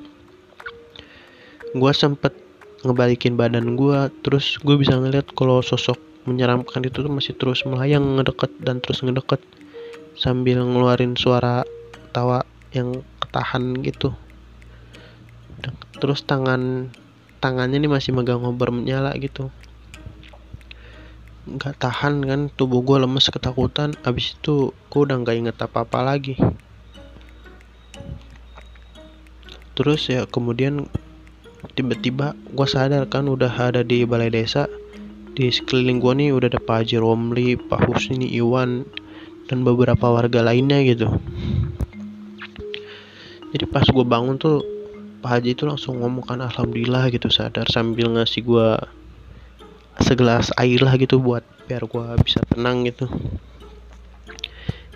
Gue 1.76 1.92
sempet 1.92 2.32
ngebalikin 2.80 3.36
badan 3.36 3.76
gue 3.76 4.08
terus 4.24 4.56
gue 4.62 4.80
bisa 4.80 4.96
ngeliat 4.96 5.28
kalau 5.36 5.60
sosok 5.60 6.00
menyeramkan 6.24 6.80
itu 6.86 7.04
tuh 7.04 7.12
masih 7.12 7.36
terus 7.36 7.66
melayang 7.68 8.16
ngedeket 8.16 8.50
dan 8.64 8.80
terus 8.80 9.04
ngedeket. 9.04 9.42
Sambil 10.16 10.64
ngeluarin 10.64 11.18
suara 11.18 11.66
tawa 12.16 12.46
yang 12.72 13.04
ketahan 13.20 13.76
gitu. 13.84 14.16
Terus 16.00 16.24
tangan 16.24 16.88
tangannya 17.44 17.76
ini 17.80 17.88
masih 17.88 18.16
megang 18.16 18.44
obor 18.44 18.72
menyala 18.72 19.12
gitu 19.20 19.52
nggak 21.50 21.82
tahan 21.82 22.22
kan 22.22 22.40
tubuh 22.54 22.86
gue 22.86 23.02
lemes 23.02 23.26
ketakutan. 23.26 23.98
Abis 24.06 24.38
itu 24.38 24.70
gue 24.70 25.00
udah 25.02 25.16
nggak 25.22 25.36
inget 25.36 25.56
apa 25.58 25.82
apa 25.82 25.98
lagi. 26.06 26.38
Terus 29.74 30.06
ya 30.06 30.28
kemudian 30.30 30.86
tiba-tiba 31.74 32.38
gue 32.54 32.68
sadar 32.68 33.10
kan 33.10 33.26
udah 33.26 33.50
ada 33.50 33.82
di 33.82 34.06
balai 34.06 34.30
desa. 34.30 34.70
Di 35.34 35.50
sekeliling 35.50 35.98
gue 35.98 36.12
nih 36.14 36.28
udah 36.30 36.48
ada 36.54 36.60
Pak 36.62 36.76
Haji 36.84 36.96
Romli, 37.02 37.58
Pak 37.58 37.90
Husni, 37.90 38.30
Iwan 38.34 38.86
dan 39.50 39.66
beberapa 39.66 40.10
warga 40.10 40.46
lainnya 40.46 40.78
gitu. 40.86 41.10
Jadi 43.50 43.64
pas 43.66 43.82
gue 43.82 44.06
bangun 44.06 44.38
tuh 44.38 44.62
Pak 45.20 45.30
Haji 45.36 45.58
itu 45.58 45.66
langsung 45.66 45.98
ngomong 45.98 46.22
kan 46.22 46.38
alhamdulillah 46.38 47.10
gitu 47.10 47.26
sadar 47.28 47.66
sambil 47.66 48.08
ngasih 48.14 48.46
gue 48.46 48.68
segelas 49.98 50.54
air 50.54 50.78
lah 50.78 50.94
gitu 50.94 51.18
buat 51.18 51.42
biar 51.66 51.86
gua 51.90 52.14
bisa 52.22 52.38
tenang 52.46 52.86
gitu. 52.86 53.10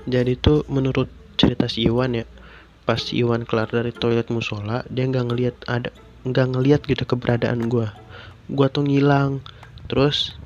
Jadi 0.06 0.36
itu 0.36 0.62
menurut 0.70 1.10
cerita 1.34 1.66
si 1.66 1.88
Iwan 1.88 2.14
ya 2.14 2.26
pas 2.84 3.00
si 3.00 3.18
Iwan 3.18 3.48
kelar 3.48 3.72
dari 3.72 3.90
toilet 3.90 4.28
musola 4.28 4.84
dia 4.92 5.08
nggak 5.08 5.26
ngelihat 5.32 5.56
ada 5.66 5.90
nggak 6.28 6.46
ngelihat 6.54 6.80
gitu 6.86 7.02
keberadaan 7.08 7.66
gua. 7.66 7.96
Gua 8.46 8.68
tuh 8.68 8.84
ngilang 8.86 9.40
terus 9.90 10.36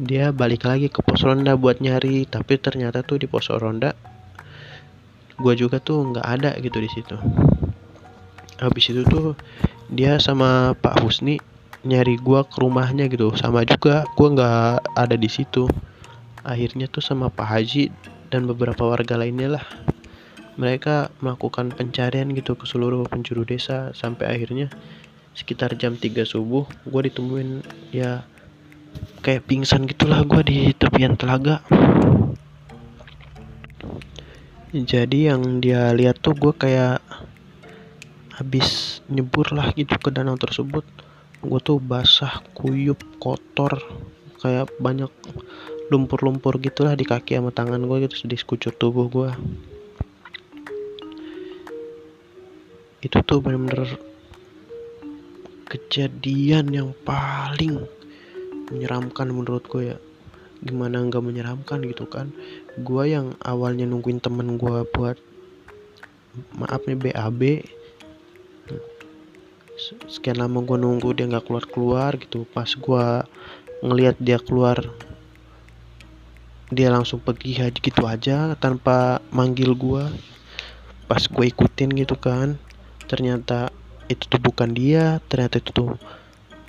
dia 0.00 0.32
balik 0.32 0.64
lagi 0.64 0.88
ke 0.88 1.04
pos 1.04 1.26
ronda 1.26 1.58
buat 1.58 1.82
nyari 1.82 2.24
tapi 2.24 2.56
ternyata 2.56 3.04
tuh 3.04 3.20
di 3.20 3.26
pos 3.28 3.52
ronda 3.52 3.92
gua 5.36 5.52
juga 5.56 5.80
tuh 5.80 6.14
nggak 6.14 6.26
ada 6.26 6.50
gitu 6.58 6.78
di 6.80 6.90
situ. 6.90 7.16
Habis 8.60 8.92
itu 8.92 9.02
tuh 9.08 9.36
dia 9.88 10.20
sama 10.20 10.76
Pak 10.76 11.00
Husni 11.04 11.40
nyari 11.86 12.20
gua 12.20 12.44
ke 12.44 12.60
rumahnya 12.60 13.08
gitu. 13.08 13.32
Sama 13.36 13.64
juga 13.64 14.04
gua 14.16 14.28
nggak 14.32 14.98
ada 14.98 15.16
di 15.16 15.28
situ. 15.28 15.64
Akhirnya 16.44 16.88
tuh 16.88 17.04
sama 17.04 17.28
Pak 17.28 17.46
Haji 17.46 17.92
dan 18.32 18.48
beberapa 18.48 18.88
warga 18.88 19.16
lainnya 19.20 19.60
lah. 19.60 19.64
Mereka 20.60 21.12
melakukan 21.24 21.72
pencarian 21.72 22.32
gitu 22.36 22.52
ke 22.52 22.68
seluruh 22.68 23.08
penjuru 23.08 23.48
desa 23.48 23.96
sampai 23.96 24.28
akhirnya 24.28 24.68
sekitar 25.32 25.72
jam 25.78 25.94
3 25.96 26.26
subuh 26.26 26.66
gue 26.84 27.00
ditemuin 27.06 27.62
ya 27.94 28.26
kayak 29.22 29.46
pingsan 29.46 29.86
gitulah 29.86 30.20
gue 30.26 30.42
di 30.44 30.58
tepian 30.76 31.16
telaga. 31.16 31.64
Jadi 34.70 35.26
yang 35.26 35.58
dia 35.58 35.90
lihat 35.90 36.22
tuh 36.22 36.36
gue 36.38 36.54
kayak 36.54 37.02
habis 38.38 39.00
nyebur 39.10 39.50
lah 39.50 39.74
gitu 39.74 39.98
ke 39.98 40.08
danau 40.14 40.38
tersebut 40.38 40.86
gue 41.40 41.60
tuh 41.64 41.80
basah 41.80 42.44
kuyup 42.52 43.00
kotor 43.16 43.80
kayak 44.40 44.68
banyak 44.80 45.08
lumpur-lumpur 45.88 46.60
gitulah 46.60 46.94
di 46.94 47.08
kaki 47.08 47.36
sama 47.36 47.50
tangan 47.50 47.82
gue 47.84 48.06
gitu 48.08 48.28
di 48.28 48.36
sekucur 48.36 48.72
tubuh 48.76 49.08
gue 49.08 49.30
itu 53.00 53.16
tuh 53.24 53.40
bener-bener 53.40 53.96
kejadian 55.70 56.68
yang 56.74 56.90
paling 57.06 57.80
menyeramkan 58.68 59.30
menurut 59.30 59.64
gue 59.70 59.94
ya. 59.94 59.98
Gimana 60.60 61.00
nggak 61.00 61.24
menyeramkan 61.24 61.80
gitu 61.86 62.04
kan? 62.10 62.34
Gue 62.82 63.14
yang 63.14 63.38
awalnya 63.40 63.86
nungguin 63.88 64.20
temen 64.20 64.60
gue 64.60 64.84
buat 64.92 65.16
maaf 66.58 66.84
nih 66.84 66.98
BAB 66.98 67.40
sekian 70.06 70.36
lama 70.36 70.60
gue 70.60 70.76
nunggu 70.76 71.16
dia 71.16 71.24
nggak 71.24 71.48
keluar 71.48 71.64
keluar 71.64 72.10
gitu. 72.20 72.44
Pas 72.52 72.68
gue 72.68 73.06
ngelihat 73.80 74.16
dia 74.20 74.36
keluar 74.36 74.76
dia 76.70 76.92
langsung 76.92 77.18
pergi 77.18 77.58
aja 77.58 77.74
gitu 77.74 78.06
aja 78.06 78.54
tanpa 78.54 79.18
manggil 79.34 79.74
gue 79.74 80.06
pas 81.10 81.18
gue 81.18 81.44
ikutin 81.50 81.90
gitu 81.98 82.14
kan 82.14 82.54
ternyata 83.10 83.74
itu 84.06 84.30
tuh 84.30 84.38
bukan 84.38 84.70
dia 84.70 85.18
ternyata 85.26 85.58
itu 85.58 85.74
tuh 85.74 85.90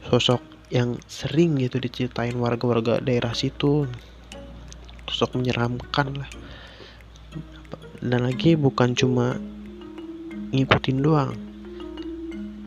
sosok 0.09 0.41
yang 0.71 0.95
sering 1.05 1.59
gitu 1.59 1.77
diceritain 1.83 2.33
warga-warga 2.39 3.03
daerah 3.03 3.35
situ. 3.35 3.85
Sosok 5.11 5.35
menyeramkan 5.35 6.15
lah. 6.15 6.31
Dan 7.99 8.23
lagi 8.25 8.55
bukan 8.55 8.95
cuma 8.95 9.35
ngikutin 10.55 10.97
doang 11.03 11.50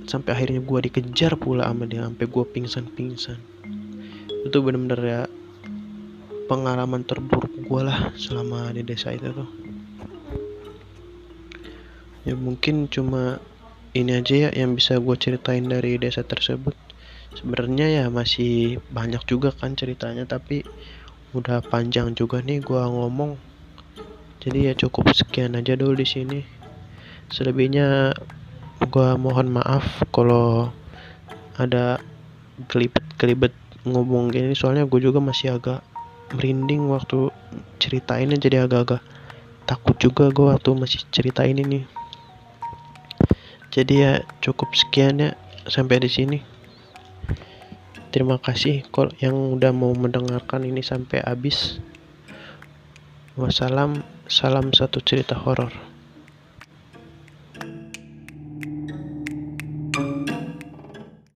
sampai 0.07 0.37
akhirnya 0.37 0.61
gue 0.61 0.79
dikejar 0.90 1.37
pula 1.40 1.69
sama 1.69 1.88
dia 1.88 2.05
sampai 2.05 2.27
gue 2.29 2.45
pingsan 2.53 2.87
pingsan 2.93 3.40
itu 4.45 4.61
bener-bener 4.61 5.01
ya 5.01 5.21
pengalaman 6.45 7.01
terburuk 7.09 7.49
gue 7.49 7.81
lah 7.81 8.12
selama 8.21 8.69
di 8.77 8.85
desa 8.85 9.17
itu 9.17 9.33
tuh. 9.33 9.49
Ya 12.29 12.37
mungkin 12.37 12.88
cuma 12.93 13.40
ini 13.97 14.21
aja 14.21 14.49
ya 14.49 14.51
yang 14.53 14.77
bisa 14.77 15.01
gue 15.01 15.17
ceritain 15.17 15.64
dari 15.64 15.97
desa 15.97 16.21
tersebut. 16.21 16.77
Sebenarnya 17.35 18.05
ya 18.05 18.05
masih 18.12 18.85
banyak 18.93 19.25
juga 19.25 19.51
kan 19.57 19.75
ceritanya 19.75 20.29
tapi 20.29 20.62
udah 21.33 21.64
panjang 21.64 22.12
juga 22.12 22.45
nih 22.45 22.61
gue 22.61 22.81
ngomong. 22.81 23.40
Jadi 24.45 24.69
ya 24.69 24.73
cukup 24.77 25.09
sekian 25.17 25.57
aja 25.57 25.73
dulu 25.73 25.97
di 25.97 26.05
sini. 26.05 26.40
Selebihnya 27.33 28.12
gua 28.94 29.18
mohon 29.18 29.50
maaf 29.50 30.07
kalau 30.14 30.70
ada 31.59 31.98
kelibet-kelibet 32.70 33.50
ngomong 33.83 34.30
gini 34.30 34.54
soalnya 34.54 34.87
gue 34.87 35.02
juga 35.02 35.18
masih 35.18 35.59
agak 35.59 35.83
merinding 36.30 36.87
waktu 36.87 37.35
ceritainnya 37.83 38.38
jadi 38.38 38.70
agak-agak 38.70 39.02
takut 39.66 39.98
juga 39.98 40.30
gue 40.30 40.46
waktu 40.46 40.70
masih 40.78 41.02
ceritain 41.11 41.59
ini. 41.59 41.83
Jadi 43.74 43.94
ya 44.07 44.22
cukup 44.38 44.70
sekian 44.78 45.18
ya 45.18 45.30
sampai 45.66 45.98
di 45.98 46.07
sini. 46.07 46.38
Terima 48.14 48.38
kasih 48.38 48.87
kalau 48.94 49.11
yang 49.18 49.35
udah 49.35 49.74
mau 49.74 49.90
mendengarkan 49.90 50.62
ini 50.62 50.87
sampai 50.87 51.18
habis. 51.26 51.83
Wassalam 53.35 54.06
salam 54.31 54.71
satu 54.71 55.02
cerita 55.02 55.35
horor 55.35 55.94